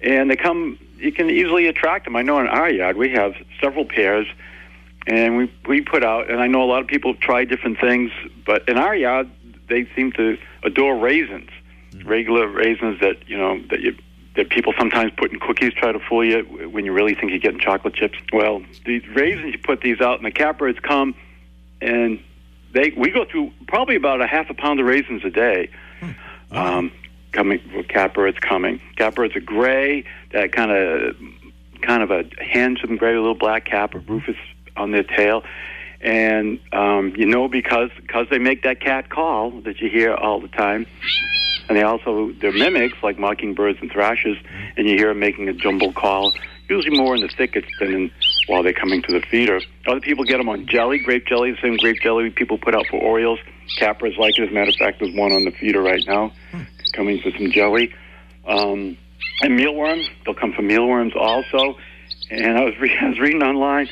And 0.00 0.28
they 0.28 0.36
come, 0.36 0.78
you 0.96 1.12
can 1.12 1.30
easily 1.30 1.66
attract 1.66 2.06
them. 2.06 2.16
I 2.16 2.22
know 2.22 2.40
in 2.40 2.48
our 2.48 2.68
yard 2.68 2.96
we 2.96 3.10
have 3.10 3.34
several 3.60 3.84
pairs, 3.84 4.26
and 5.06 5.36
we 5.36 5.52
we 5.68 5.80
put 5.80 6.02
out. 6.02 6.28
And 6.28 6.40
I 6.40 6.48
know 6.48 6.62
a 6.62 6.66
lot 6.66 6.82
of 6.82 6.88
people 6.88 7.14
try 7.14 7.44
different 7.44 7.78
things, 7.78 8.10
but 8.44 8.68
in 8.68 8.76
our 8.76 8.96
yard 8.96 9.30
they 9.68 9.88
seem 9.94 10.10
to 10.12 10.38
adore 10.64 10.96
raisins, 10.96 11.50
mm-hmm. 11.92 12.08
regular 12.08 12.48
raisins 12.48 13.00
that 13.00 13.28
you 13.28 13.38
know 13.38 13.62
that 13.70 13.80
you 13.80 13.96
that 14.36 14.50
people 14.50 14.72
sometimes 14.78 15.12
put 15.16 15.32
in 15.32 15.40
cookies 15.40 15.72
try 15.72 15.92
to 15.92 15.98
fool 15.98 16.24
you 16.24 16.42
when 16.70 16.84
you 16.84 16.92
really 16.92 17.14
think 17.14 17.30
you're 17.30 17.38
getting 17.38 17.60
chocolate 17.60 17.94
chips. 17.94 18.18
Well, 18.32 18.62
these 18.84 19.06
raisins, 19.08 19.52
you 19.52 19.58
put 19.58 19.80
these 19.80 20.00
out, 20.00 20.18
and 20.18 20.26
the 20.26 20.30
catbirds 20.30 20.78
come, 20.80 21.14
and 21.80 22.22
they 22.72 22.92
we 22.96 23.10
go 23.10 23.24
through 23.24 23.52
probably 23.66 23.96
about 23.96 24.20
a 24.20 24.26
half 24.26 24.50
a 24.50 24.54
pound 24.54 24.80
of 24.80 24.86
raisins 24.86 25.24
a 25.24 25.30
day. 25.30 25.70
Hmm. 26.00 26.10
Um, 26.50 26.92
coming 27.32 27.60
with 27.74 27.88
catbirds 27.88 28.38
coming. 28.40 28.80
Catbirds 28.96 29.36
are 29.36 29.40
gray, 29.40 30.04
that 30.32 30.52
kind 30.52 30.70
of 30.70 31.16
kind 31.82 32.02
of 32.02 32.10
a 32.10 32.24
handsome 32.42 32.96
gray, 32.96 33.14
a 33.14 33.20
little 33.20 33.34
black 33.34 33.66
cap, 33.66 33.94
a 33.94 33.98
rufous 33.98 34.36
on 34.76 34.90
their 34.90 35.02
tail. 35.02 35.44
And 36.00 36.60
um, 36.72 37.14
you 37.16 37.26
know 37.26 37.48
because 37.48 37.90
because 38.00 38.26
they 38.30 38.38
make 38.38 38.62
that 38.62 38.80
cat 38.80 39.08
call 39.08 39.50
that 39.62 39.80
you 39.80 39.90
hear 39.90 40.14
all 40.14 40.40
the 40.40 40.48
time 40.48 40.86
and 41.68 41.76
they 41.76 41.82
also 41.82 42.32
they're 42.40 42.52
mimics 42.52 42.98
like 43.02 43.18
mockingbirds 43.18 43.78
and 43.80 43.90
thrushes, 43.90 44.36
and 44.76 44.88
you 44.88 44.96
hear 44.96 45.08
them 45.08 45.18
making 45.18 45.48
a 45.48 45.52
jumble 45.52 45.92
call, 45.92 46.32
usually 46.68 46.96
more 46.96 47.14
in 47.14 47.22
the 47.22 47.28
thickets 47.28 47.68
than 47.80 47.92
in, 47.92 48.10
while 48.46 48.62
they're 48.62 48.72
coming 48.72 49.02
to 49.02 49.12
the 49.12 49.20
feeder. 49.26 49.60
Other 49.86 50.00
people 50.00 50.24
get 50.24 50.38
them 50.38 50.48
on 50.48 50.66
jelly, 50.66 50.98
grape 50.98 51.26
jelly, 51.26 51.52
the 51.52 51.58
same 51.62 51.76
grape 51.76 52.00
jelly 52.02 52.30
people 52.30 52.58
put 52.58 52.74
out 52.74 52.86
for 52.90 53.00
Orioles. 53.00 53.40
Capras 53.80 54.16
like 54.16 54.38
it. 54.38 54.44
As 54.44 54.50
a 54.50 54.52
matter 54.52 54.70
of 54.70 54.76
fact, 54.76 55.00
there's 55.00 55.14
one 55.14 55.32
on 55.32 55.44
the 55.44 55.50
feeder 55.50 55.82
right 55.82 56.02
now, 56.06 56.32
coming 56.92 57.20
for 57.20 57.30
some 57.32 57.50
jelly. 57.50 57.92
Um, 58.46 58.96
and 59.42 59.56
mealworms, 59.56 60.08
they'll 60.24 60.34
come 60.34 60.52
for 60.52 60.62
mealworms 60.62 61.14
also. 61.14 61.76
And 62.30 62.56
I 62.56 62.64
was, 62.64 62.74
re- 62.80 62.96
I 63.00 63.08
was 63.08 63.18
reading 63.18 63.42
online 63.42 63.88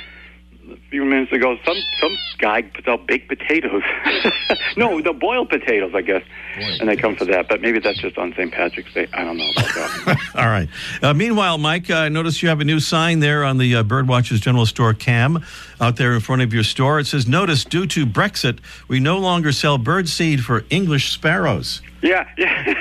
a 0.71 0.77
few 0.91 1.05
minutes 1.05 1.33
ago, 1.33 1.57
some 1.65 1.77
some 2.01 2.17
guy 2.39 2.63
puts 2.63 2.87
out 2.89 3.07
baked 3.07 3.29
potatoes. 3.29 3.83
no, 4.77 5.01
the 5.01 5.13
boiled 5.13 5.49
potatoes, 5.49 5.93
I 5.95 6.03
guess, 6.03 6.23
boiled 6.57 6.81
and 6.81 6.89
they 6.89 6.97
come 6.97 7.17
for 7.17 7.25
that. 7.27 7.49
But 7.49 7.61
maybe 7.61 7.79
that's 7.79 8.01
just 8.01 8.19
on 8.19 8.33
St. 8.35 8.53
Patrick's 8.53 8.93
Day. 8.93 9.07
I 9.13 9.25
don't 9.25 9.37
know 9.37 9.51
about 9.51 9.75
that. 9.75 10.31
All 10.35 10.47
right. 10.47 10.69
Uh, 11.03 11.15
meanwhile, 11.15 11.59
Mike, 11.59 11.91
uh, 11.91 11.95
I 11.95 12.09
noticed 12.09 12.43
you 12.43 12.49
have 12.49 12.61
a 12.61 12.65
new 12.65 12.81
sign 12.81 13.21
there 13.21 13.45
on 13.45 13.59
the 13.59 13.77
uh, 13.77 13.83
Birdwatchers 13.83 14.41
General 14.41 14.67
Store 14.67 14.95
cam 14.95 15.45
out 15.81 15.97
there 15.97 16.15
in 16.15 16.21
front 16.21 16.43
of 16.43 16.53
your 16.53 16.65
store. 16.65 16.99
It 16.99 17.07
says, 17.07 17.27
"Notice, 17.27 17.65
due 17.65 17.87
to 17.87 18.07
Brexit, 18.07 18.59
we 18.89 19.01
no 19.01 19.19
longer 19.19 19.53
sell 19.53 19.79
bird 19.79 20.09
seed 20.09 20.45
for 20.45 20.65
English 20.71 21.13
sparrows." 21.13 21.83
Yeah, 22.03 22.29
yeah. 22.37 22.75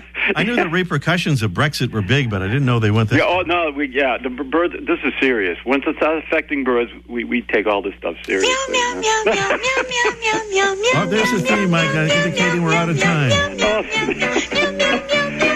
I 0.34 0.42
knew 0.42 0.56
the 0.56 0.68
repercussions 0.68 1.42
of 1.42 1.52
Brexit 1.52 1.92
were 1.92 2.02
big, 2.02 2.30
but 2.30 2.42
I 2.42 2.46
didn't 2.46 2.64
know 2.64 2.78
they 2.80 2.90
went 2.90 3.10
that. 3.10 3.16
Yeah, 3.16 3.26
oh 3.26 3.42
no, 3.42 3.70
we 3.70 3.88
yeah. 3.88 4.18
The 4.18 4.30
bird. 4.30 4.72
This 4.86 4.98
is 5.04 5.12
serious. 5.20 5.58
Once 5.64 5.84
it's 5.86 5.98
affecting 6.00 6.64
birds, 6.64 6.90
we, 7.08 7.24
we 7.24 7.42
take 7.42 7.66
all 7.66 7.82
this 7.82 7.94
stuff 7.98 8.16
seriously. 8.24 8.48
Meow 8.70 8.94
meow 8.94 9.22
meow 9.24 9.32
meow 9.34 9.56
meow 9.56 10.12
meow 10.20 10.44
meow 10.50 10.74
meow. 10.74 11.02
Oh, 11.02 11.06
this 11.08 11.30
the 11.30 11.40
theme, 11.40 11.70
Mike, 11.70 11.94
indicating 11.94 12.62
we're 12.62 12.74
out 12.74 12.88
of 12.88 12.98
time. 12.98 13.30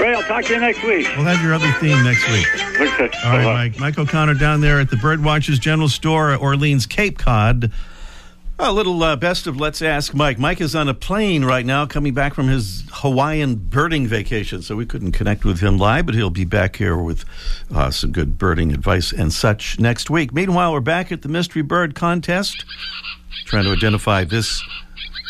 Ray, 0.00 0.14
I'll 0.14 0.22
talk 0.22 0.44
to 0.44 0.54
you 0.54 0.60
next 0.60 0.82
week. 0.82 1.06
We'll 1.16 1.26
have 1.26 1.42
your 1.42 1.54
other 1.54 1.70
theme 1.80 2.02
next 2.04 2.28
week. 2.30 2.46
Okay. 2.80 3.10
All 3.24 3.32
right, 3.32 3.44
Mike. 3.44 3.78
Mike 3.78 3.98
O'Connor 3.98 4.34
down 4.34 4.60
there 4.60 4.80
at 4.80 4.90
the 4.90 4.96
Birdwatchers 4.96 5.60
General 5.60 5.88
Store, 5.88 6.34
Orleans, 6.36 6.86
Cape 6.86 7.18
Cod. 7.18 7.70
A 8.62 8.70
little 8.70 9.02
uh, 9.02 9.16
best 9.16 9.46
of 9.46 9.58
Let's 9.58 9.80
Ask 9.80 10.12
Mike. 10.12 10.38
Mike 10.38 10.60
is 10.60 10.76
on 10.76 10.86
a 10.86 10.92
plane 10.92 11.46
right 11.46 11.64
now 11.64 11.86
coming 11.86 12.12
back 12.12 12.34
from 12.34 12.46
his 12.46 12.84
Hawaiian 12.92 13.54
birding 13.54 14.06
vacation, 14.06 14.60
so 14.60 14.76
we 14.76 14.84
couldn't 14.84 15.12
connect 15.12 15.46
with 15.46 15.60
him 15.60 15.78
live, 15.78 16.04
but 16.04 16.14
he'll 16.14 16.28
be 16.28 16.44
back 16.44 16.76
here 16.76 16.94
with 16.98 17.24
uh, 17.74 17.90
some 17.90 18.12
good 18.12 18.36
birding 18.36 18.70
advice 18.72 19.12
and 19.12 19.32
such 19.32 19.80
next 19.80 20.10
week. 20.10 20.34
Meanwhile, 20.34 20.74
we're 20.74 20.80
back 20.80 21.10
at 21.10 21.22
the 21.22 21.28
Mystery 21.28 21.62
Bird 21.62 21.94
Contest, 21.94 22.66
trying 23.46 23.64
to 23.64 23.70
identify 23.70 24.24
this 24.24 24.62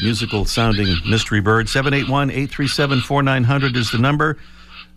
musical 0.02 0.44
sounding 0.44 0.92
mystery 1.08 1.40
bird. 1.40 1.68
781 1.68 2.30
837 2.30 3.00
4900 3.00 3.76
is 3.76 3.92
the 3.92 3.98
number. 3.98 4.38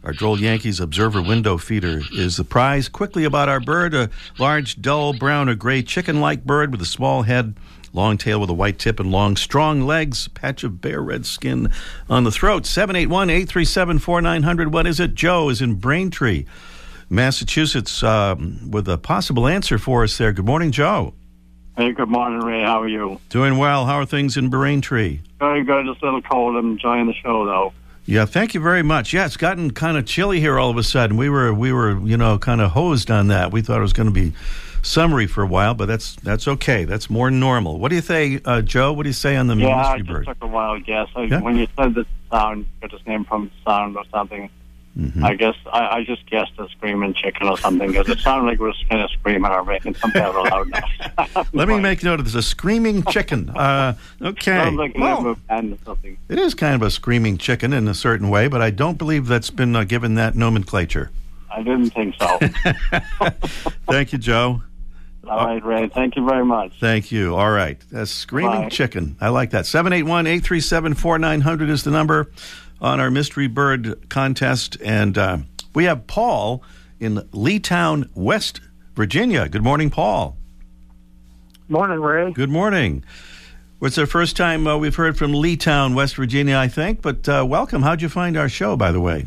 Our 0.04 0.12
Droll 0.12 0.40
Yankees 0.40 0.80
Observer 0.80 1.22
Window 1.22 1.58
Feeder 1.58 2.02
is 2.12 2.38
the 2.38 2.44
prize. 2.44 2.90
Quickly 2.90 3.26
about 3.26 3.48
our 3.48 3.60
bird 3.60 3.94
a 3.94 4.10
large, 4.40 4.82
dull 4.82 5.14
brown 5.14 5.48
or 5.50 5.56
gray 5.56 5.84
chicken 5.84 6.20
like 6.20 6.44
bird 6.44 6.72
with 6.72 6.82
a 6.82 6.86
small 6.86 7.22
head 7.22 7.56
long 7.94 8.18
tail 8.18 8.42
with 8.42 8.50
a 8.50 8.54
white 8.54 8.80
tip 8.80 9.00
and 9.00 9.12
long, 9.12 9.38
strong 9.38 9.82
legs, 9.82 10.28
patch 10.30 10.64
of 10.64 10.82
bare 10.82 11.02
red 11.02 11.26
skin 11.26 11.72
on 12.10 12.24
the 12.24 12.32
throat. 12.32 12.66
781 12.66 13.30
837 13.30 14.00
4900. 14.00 14.74
What 14.74 14.88
is 14.88 15.00
it? 15.00 15.14
Joe 15.14 15.50
is 15.50 15.62
in 15.62 15.76
Braintree, 15.76 16.46
Massachusetts, 17.10 18.04
um, 18.04 18.72
with 18.72 18.90
a 18.90 18.98
possible 18.98 19.48
answer 19.48 19.78
for 19.78 20.04
us 20.04 20.18
there. 20.18 20.34
Good 20.34 20.46
morning, 20.46 20.72
Joe. 20.72 21.14
Hey, 21.78 21.92
good 21.92 22.10
morning, 22.10 22.40
Ray. 22.40 22.62
How 22.62 22.82
are 22.82 22.88
you? 22.88 23.20
Doing 23.30 23.58
well. 23.58 23.86
How 23.86 23.96
are 23.96 24.06
things 24.06 24.38
in 24.38 24.50
Braintree? 24.50 25.22
Very 25.40 25.64
good. 25.64 25.86
Just 25.86 26.02
a 26.02 26.06
little 26.06 26.22
cold. 26.22 26.56
I'm 26.56 26.74
enjoying 26.74 27.08
the 27.08 27.14
show, 27.14 27.46
though. 27.46 27.74
Yeah, 28.06 28.26
thank 28.26 28.54
you 28.54 28.60
very 28.60 28.84
much. 28.84 29.14
Yeah, 29.14 29.26
it's 29.26 29.38
gotten 29.38 29.72
kind 29.72 29.98
of 29.98 30.06
chilly 30.06 30.40
here 30.42 30.60
all 30.60 30.70
of 30.70 30.78
a 30.78 30.84
sudden. 30.84 31.16
We 31.16 31.30
were 31.30 31.54
we 31.54 31.72
were 31.72 31.98
you 32.02 32.18
know 32.18 32.38
kind 32.38 32.60
of 32.60 32.72
hosed 32.72 33.10
on 33.10 33.28
that. 33.28 33.54
We 33.54 33.62
thought 33.62 33.80
it 33.80 33.82
was 33.82 33.94
going 33.94 34.10
to 34.10 34.14
be 34.14 34.34
summary 34.84 35.26
for 35.26 35.42
a 35.42 35.48
while, 35.48 35.74
but 35.74 35.88
that's 35.88 36.16
that's 36.18 36.48
okay. 36.48 36.86
That's 36.86 37.10
more 37.10 37.32
normal. 37.32 37.80
What 37.80 37.90
do 37.90 37.96
you 37.96 38.02
say, 38.02 38.40
uh, 38.46 38.62
Joe? 38.62 38.94
What 38.94 39.04
do 39.04 39.10
you 39.10 39.14
say 39.14 39.36
on 39.36 39.48
the 39.48 39.56
yeah, 39.56 39.78
mystery 39.78 39.94
I 39.94 39.98
just 39.98 40.10
bird? 40.10 40.26
took 40.26 40.44
a 40.44 40.80
guess. 40.86 41.08
I, 41.16 41.24
yeah? 41.24 41.42
When 41.42 41.58
you 41.58 41.68
said 41.76 41.96
the 41.96 42.06
sound, 42.30 42.68
got 42.82 42.92
his 42.92 43.06
name 43.08 43.26
from 43.26 43.50
sound 43.66 43.98
or 43.98 44.04
something. 44.12 44.50
Mm-hmm. 44.98 45.26
I 45.26 45.34
guess 45.34 45.56
I, 45.66 45.88
I, 45.88 46.04
just 46.04 46.24
guessed 46.30 46.52
a 46.60 46.70
screaming 46.70 47.16
chicken 47.16 47.48
or 47.48 47.58
something 47.58 47.88
because 47.88 48.08
it 48.10 48.20
sounded 48.20 48.46
like 48.46 48.60
it 48.60 48.64
was 48.64 48.80
kind 48.88 49.02
of 49.02 49.10
screaming 49.10 49.52
or 49.52 49.66
making 49.66 49.96
some 49.96 50.12
kind 50.12 50.28
of 50.28 50.36
a 50.36 50.42
loud 50.42 50.70
noise. 50.70 51.48
Let 51.54 51.68
me 51.68 51.80
make 51.80 52.04
note 52.04 52.20
of 52.20 52.26
this: 52.26 52.36
a 52.36 52.44
screaming 52.44 53.02
chicken. 53.06 53.50
Uh, 53.50 53.96
okay. 54.22 54.70
Like 54.70 54.96
well, 54.96 55.36
it 55.50 56.38
is 56.38 56.54
kind 56.54 56.76
of 56.76 56.84
a 56.84 56.92
screaming 56.92 57.40
chicken 57.40 57.74
in 57.74 57.88
a 57.88 57.96
certain 57.96 58.30
way, 58.30 58.48
but 58.48 58.62
I 58.62 58.70
don't 58.70 59.00
believe 59.00 59.26
that's 59.26 59.50
been 59.50 59.76
uh, 59.76 59.84
given 59.84 60.14
that 60.14 60.36
nomenclature. 60.36 61.10
I 61.50 61.64
didn't 61.64 61.90
think 61.90 62.16
so. 62.20 62.38
Thank 63.88 64.12
you, 64.12 64.20
Joe. 64.20 64.62
All 65.28 65.46
right, 65.46 65.64
Ray. 65.64 65.88
Thank 65.88 66.16
you 66.16 66.26
very 66.28 66.46
much. 66.46 66.74
Thank 66.80 67.12
you. 67.12 67.36
All 67.36 67.52
right. 67.52 67.80
That's 67.92 68.12
Screaming 68.12 68.64
Bye. 68.64 68.70
Chicken. 68.70 69.16
I 69.22 69.30
like 69.30 69.52
that. 69.52 69.66
781 69.66 70.28
837 70.28 70.96
4900 70.96 71.70
is 71.70 71.84
the 71.84 71.92
number 71.92 72.30
on 72.82 73.00
our 73.00 73.10
Mystery 73.10 73.48
Bird 73.48 74.10
contest. 74.10 74.78
And 74.84 75.18
uh, 75.18 75.38
we 75.74 75.86
have 75.86 76.08
Paul 76.08 76.62
in 77.00 77.18
Leetown, 77.32 78.10
West 78.16 78.60
Virginia. 78.96 79.48
Good 79.48 79.64
morning, 79.64 79.90
Paul. 79.90 80.36
Morning, 81.70 82.02
Ray. 82.02 82.32
Good 82.34 82.50
morning. 82.50 83.04
It's 83.82 83.96
the 83.96 84.06
first 84.06 84.38
time 84.38 84.68
uh, 84.68 84.78
we've 84.78 84.96
heard 84.96 85.18
from 85.18 85.32
Leetown, 85.34 85.96
West 85.96 86.16
Virginia, 86.16 86.58
I 86.58 86.68
think. 86.68 87.02
But 87.02 87.28
uh, 87.28 87.46
welcome. 87.48 87.82
How'd 87.82 88.02
you 88.02 88.10
find 88.10 88.38
our 88.38 88.50
show, 88.50 88.76
by 88.76 88.92
the 88.92 89.02
way? 89.02 89.26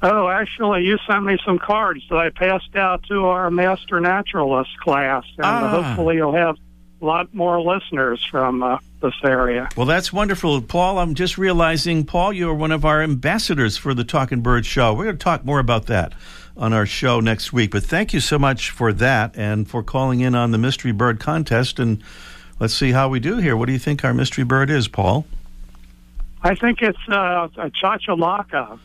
Oh, 0.00 0.28
actually, 0.28 0.84
you 0.84 0.96
sent 1.08 1.24
me 1.24 1.38
some 1.44 1.58
cards 1.58 2.04
that 2.08 2.18
I 2.18 2.30
passed 2.30 2.76
out 2.76 3.02
to 3.04 3.26
our 3.26 3.50
master 3.50 3.98
naturalist 4.00 4.78
class, 4.78 5.24
and 5.36 5.44
ah. 5.44 5.68
hopefully 5.68 6.16
you'll 6.16 6.36
have 6.36 6.56
a 7.00 7.04
lot 7.04 7.34
more 7.34 7.60
listeners 7.60 8.24
from 8.24 8.62
uh, 8.62 8.78
this 9.00 9.14
area. 9.24 9.68
Well, 9.76 9.86
that's 9.86 10.12
wonderful, 10.12 10.60
Paul. 10.62 10.98
I'm 10.98 11.14
just 11.14 11.36
realizing, 11.36 12.04
Paul, 12.04 12.32
you 12.32 12.48
are 12.48 12.54
one 12.54 12.70
of 12.70 12.84
our 12.84 13.02
ambassadors 13.02 13.76
for 13.76 13.92
the 13.92 14.04
Talking 14.04 14.40
Bird 14.40 14.66
Show. 14.66 14.94
We're 14.94 15.04
going 15.04 15.18
to 15.18 15.24
talk 15.24 15.44
more 15.44 15.58
about 15.58 15.86
that 15.86 16.12
on 16.56 16.72
our 16.72 16.86
show 16.86 17.20
next 17.20 17.52
week. 17.52 17.70
But 17.70 17.84
thank 17.84 18.12
you 18.12 18.20
so 18.20 18.38
much 18.38 18.70
for 18.70 18.92
that 18.92 19.36
and 19.36 19.68
for 19.68 19.82
calling 19.82 20.20
in 20.20 20.34
on 20.34 20.50
the 20.52 20.58
Mystery 20.58 20.92
Bird 20.92 21.18
contest. 21.20 21.78
And 21.78 22.02
let's 22.60 22.74
see 22.74 22.92
how 22.92 23.08
we 23.08 23.20
do 23.20 23.38
here. 23.38 23.56
What 23.56 23.66
do 23.66 23.72
you 23.72 23.78
think 23.78 24.04
our 24.04 24.14
mystery 24.14 24.44
bird 24.44 24.70
is, 24.70 24.88
Paul? 24.88 25.24
I 26.42 26.54
think 26.54 26.82
it's 26.82 26.98
uh, 27.08 27.48
a 27.56 27.70
chachalaca 27.70 28.78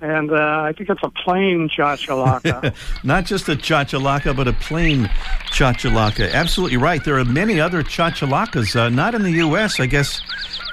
and 0.00 0.30
uh, 0.30 0.62
I 0.62 0.72
think 0.72 0.90
it's 0.90 1.02
a 1.02 1.10
plain 1.10 1.68
chachalaca. 1.68 2.74
Not 3.04 3.24
just 3.24 3.48
a 3.48 3.56
chachalaca, 3.56 4.36
but 4.36 4.46
a 4.46 4.52
plain 4.52 5.04
chachalaca. 5.50 6.32
Absolutely 6.32 6.76
right. 6.76 7.04
There 7.04 7.18
are 7.18 7.24
many 7.24 7.60
other 7.60 7.82
chachalacas, 7.82 8.76
uh, 8.76 8.88
not 8.88 9.14
in 9.14 9.22
the 9.22 9.32
U.S., 9.32 9.80
I 9.80 9.86
guess, 9.86 10.20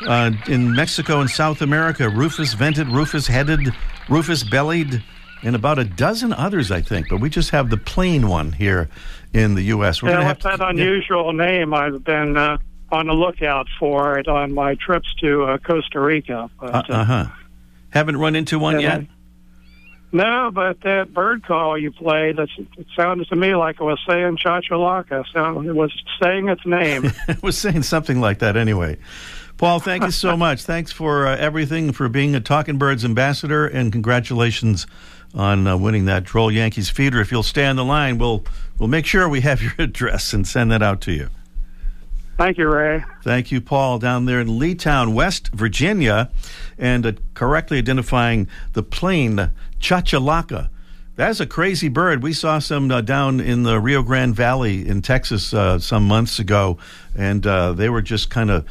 uh, 0.08 0.32
in 0.48 0.74
Mexico 0.74 1.22
and 1.22 1.30
South 1.30 1.62
America. 1.62 2.10
Rufous 2.10 2.54
vented, 2.54 2.88
rufous 2.88 3.26
headed, 3.26 3.74
rufous 4.10 4.44
bellied, 4.44 5.04
and 5.44 5.56
about 5.56 5.80
a 5.80 5.86
dozen 5.86 6.32
others, 6.34 6.72
I 6.72 6.82
think. 6.82 7.10
But 7.10 7.20
we 7.20 7.30
just 7.30 7.50
have 7.50 7.70
the 7.70 7.78
plain 7.78 8.28
one 8.28 8.52
here 8.52 8.90
in 9.34 9.56
the 9.56 9.64
U.S. 9.64 10.04
We're 10.04 10.12
yeah, 10.12 10.28
with 10.28 10.40
that 10.42 10.58
to, 10.58 10.68
unusual 10.68 11.36
yeah. 11.36 11.46
name, 11.46 11.74
I've 11.74 12.04
been 12.04 12.38
uh, 12.38 12.58
on 12.92 13.08
the 13.08 13.14
lookout 13.14 13.68
for 13.80 14.20
it 14.20 14.28
on 14.28 14.54
my 14.54 14.76
trips 14.76 15.08
to 15.22 15.46
uh, 15.46 15.58
Costa 15.58 16.00
Rica. 16.00 16.50
But, 16.60 16.90
uh 16.90 17.04
huh. 17.04 17.26
Haven't 17.90 18.18
run 18.18 18.36
into 18.36 18.60
one 18.60 18.80
yet? 18.80 19.06
No, 20.12 20.50
but 20.54 20.82
that 20.82 21.14
bird 21.14 21.44
call 21.46 21.78
you 21.78 21.92
played, 21.92 22.40
it 22.40 22.50
sounded 22.96 23.28
to 23.28 23.36
me 23.36 23.56
like 23.56 23.80
it 23.80 23.84
was 23.84 24.00
saying 24.08 24.38
Chachalaca. 24.38 25.26
So 25.34 25.62
it 25.62 25.76
was 25.76 25.92
saying 26.22 26.48
its 26.48 26.66
name. 26.66 27.12
it 27.28 27.44
was 27.44 27.58
saying 27.58 27.84
something 27.84 28.22
like 28.22 28.40
that 28.40 28.56
anyway. 28.56 28.98
Paul, 29.58 29.80
thank 29.80 30.04
you 30.04 30.12
so 30.12 30.38
much. 30.46 30.64
Thanks 30.64 30.92
for 30.92 31.28
uh, 31.28 31.36
everything, 31.38 31.92
for 31.92 32.10
being 32.10 32.36
a 32.36 32.40
Talking 32.40 32.78
Birds 32.78 33.04
ambassador, 33.04 33.68
and 33.68 33.92
congratulations 33.92 34.88
on 35.34 35.68
uh, 35.68 35.78
winning 35.78 36.06
that 36.06 36.24
Droll 36.24 36.52
Yankees 36.52 36.90
feeder. 36.90 37.20
If 37.20 37.32
you'll 37.32 37.44
stay 37.44 37.66
on 37.66 37.76
the 37.76 37.86
line, 37.86 38.18
we'll 38.18 38.46
we'll 38.80 38.90
make 38.90 39.06
sure 39.06 39.28
we 39.28 39.42
have 39.42 39.62
your 39.62 39.74
address 39.80 40.34
and 40.34 40.48
send 40.48 40.72
that 40.72 40.82
out 40.82 41.02
to 41.02 41.12
you. 41.12 41.30
Thank 42.38 42.58
you, 42.58 42.68
Ray. 42.68 43.04
Thank 43.24 43.52
you, 43.52 43.62
Paul, 43.62 43.98
down 43.98 44.26
there 44.26 44.42
in 44.42 44.48
Leetown, 44.48 45.14
West 45.14 45.50
Virginia, 45.54 46.30
and 46.78 47.06
uh, 47.06 47.14
correctly 47.34 47.78
identifying 47.78 48.48
the 48.74 48.84
plain 48.84 49.52
chachalaca. 49.80 50.70
That's 51.16 51.40
a 51.40 51.46
crazy 51.46 51.88
bird. 51.88 52.22
We 52.22 52.34
saw 52.34 52.60
some 52.60 52.92
uh, 52.92 53.00
down 53.00 53.40
in 53.40 53.64
the 53.64 53.80
Rio 53.80 54.04
Grande 54.04 54.36
Valley 54.36 54.86
in 54.86 55.02
Texas 55.02 55.54
uh, 55.54 55.80
some 55.80 56.06
months 56.06 56.40
ago, 56.40 56.78
and 57.16 57.48
uh, 57.48 57.72
they 57.72 57.90
were 57.90 58.02
just 58.02 58.30
kind 58.30 58.52
of 58.52 58.66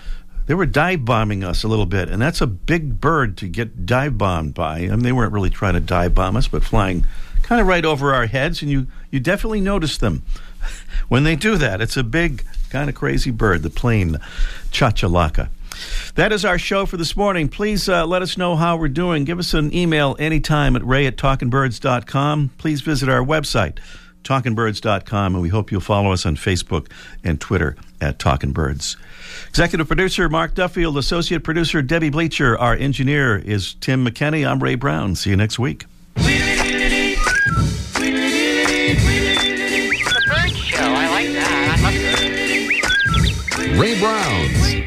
they 0.47 0.53
were 0.53 0.67
dive 0.67 1.07
bombing 1.07 1.43
us 1.43 1.65
a 1.65 1.69
little 1.69 1.87
bit, 1.87 2.11
and 2.11 2.21
that's 2.21 2.43
a 2.43 2.47
big 2.47 3.01
bird 3.01 3.39
to 3.39 3.49
get 3.49 3.87
dive 3.87 4.19
bombed 4.19 4.53
by. 4.53 4.81
I 4.81 4.89
mean, 4.89 4.99
they 4.99 5.13
weren't 5.13 5.33
really 5.33 5.49
trying 5.49 5.73
to 5.73 5.81
dive 5.81 6.15
bomb 6.15 6.37
us, 6.37 6.49
but 6.49 6.63
flying 6.63 7.07
kind 7.43 7.63
of 7.63 7.67
right 7.67 7.85
over 7.85 8.13
our 8.13 8.27
heads, 8.27 8.61
and 8.61 8.71
you 8.71 8.89
you 9.11 9.21
definitely 9.21 9.63
notice 9.63 9.97
them 9.97 10.23
when 11.09 11.25
they 11.25 11.37
do 11.37 11.57
that. 11.57 11.81
It's 11.81 11.97
a 11.97 12.05
big 12.05 12.45
kind 12.75 12.89
of 12.91 12.97
crazy 12.97 13.31
bird, 13.31 13.63
the 13.63 13.71
plain 13.71 14.19
chachalaca. 14.73 15.49
That 16.17 16.33
is 16.33 16.45
our 16.45 16.59
show 16.59 16.87
for 16.87 16.97
this 16.97 17.17
morning. 17.17 17.49
Please 17.49 17.89
uh, 17.89 18.05
let 18.05 18.21
us 18.21 18.37
know 18.37 18.57
how 18.57 18.77
we're 18.77 18.89
doing. 18.89 19.25
Give 19.25 19.39
us 19.39 19.55
an 19.55 19.73
email 19.73 20.17
anytime 20.19 20.75
at 20.75 20.85
ray 20.85 21.07
at 21.07 21.17
talkingbirds.com. 21.17 22.51
Please 22.59 22.81
visit 22.81 23.09
our 23.09 23.25
website, 23.25 23.79
talkingbirds.com, 24.25 25.35
and 25.37 25.43
we 25.43 25.51
hope 25.51 25.71
you'll 25.71 25.81
follow 25.81 26.11
us 26.11 26.27
on 26.27 26.35
Facebook 26.35 26.91
and 27.23 27.41
Twitter 27.41 27.77
at 28.01 28.19
Talking 28.19 28.51
Birds. 28.51 28.97
Executive 29.49 29.87
producer 29.87 30.29
Mark 30.29 30.57
Duffield, 30.57 30.99
associate 30.99 31.45
producer 31.45 31.81
Debbie 31.81 32.11
Bleacher, 32.11 32.59
our 32.59 32.75
engineer 32.75 33.37
is 33.37 33.75
Tim 33.75 34.05
McKenney. 34.05 34.45
I'm 34.45 34.61
Ray 34.61 34.75
Brown. 34.75 35.15
See 35.15 35.31
you 35.31 35.37
next 35.37 35.61
week. 35.61 35.85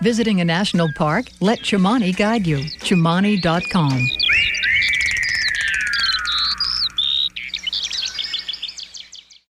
Visiting 0.00 0.40
a 0.40 0.44
national 0.44 0.92
park? 0.92 1.26
Let 1.40 1.60
Chimani 1.60 2.14
guide 2.14 2.46
you. 2.46 2.58
Chimani.com. 2.58 4.10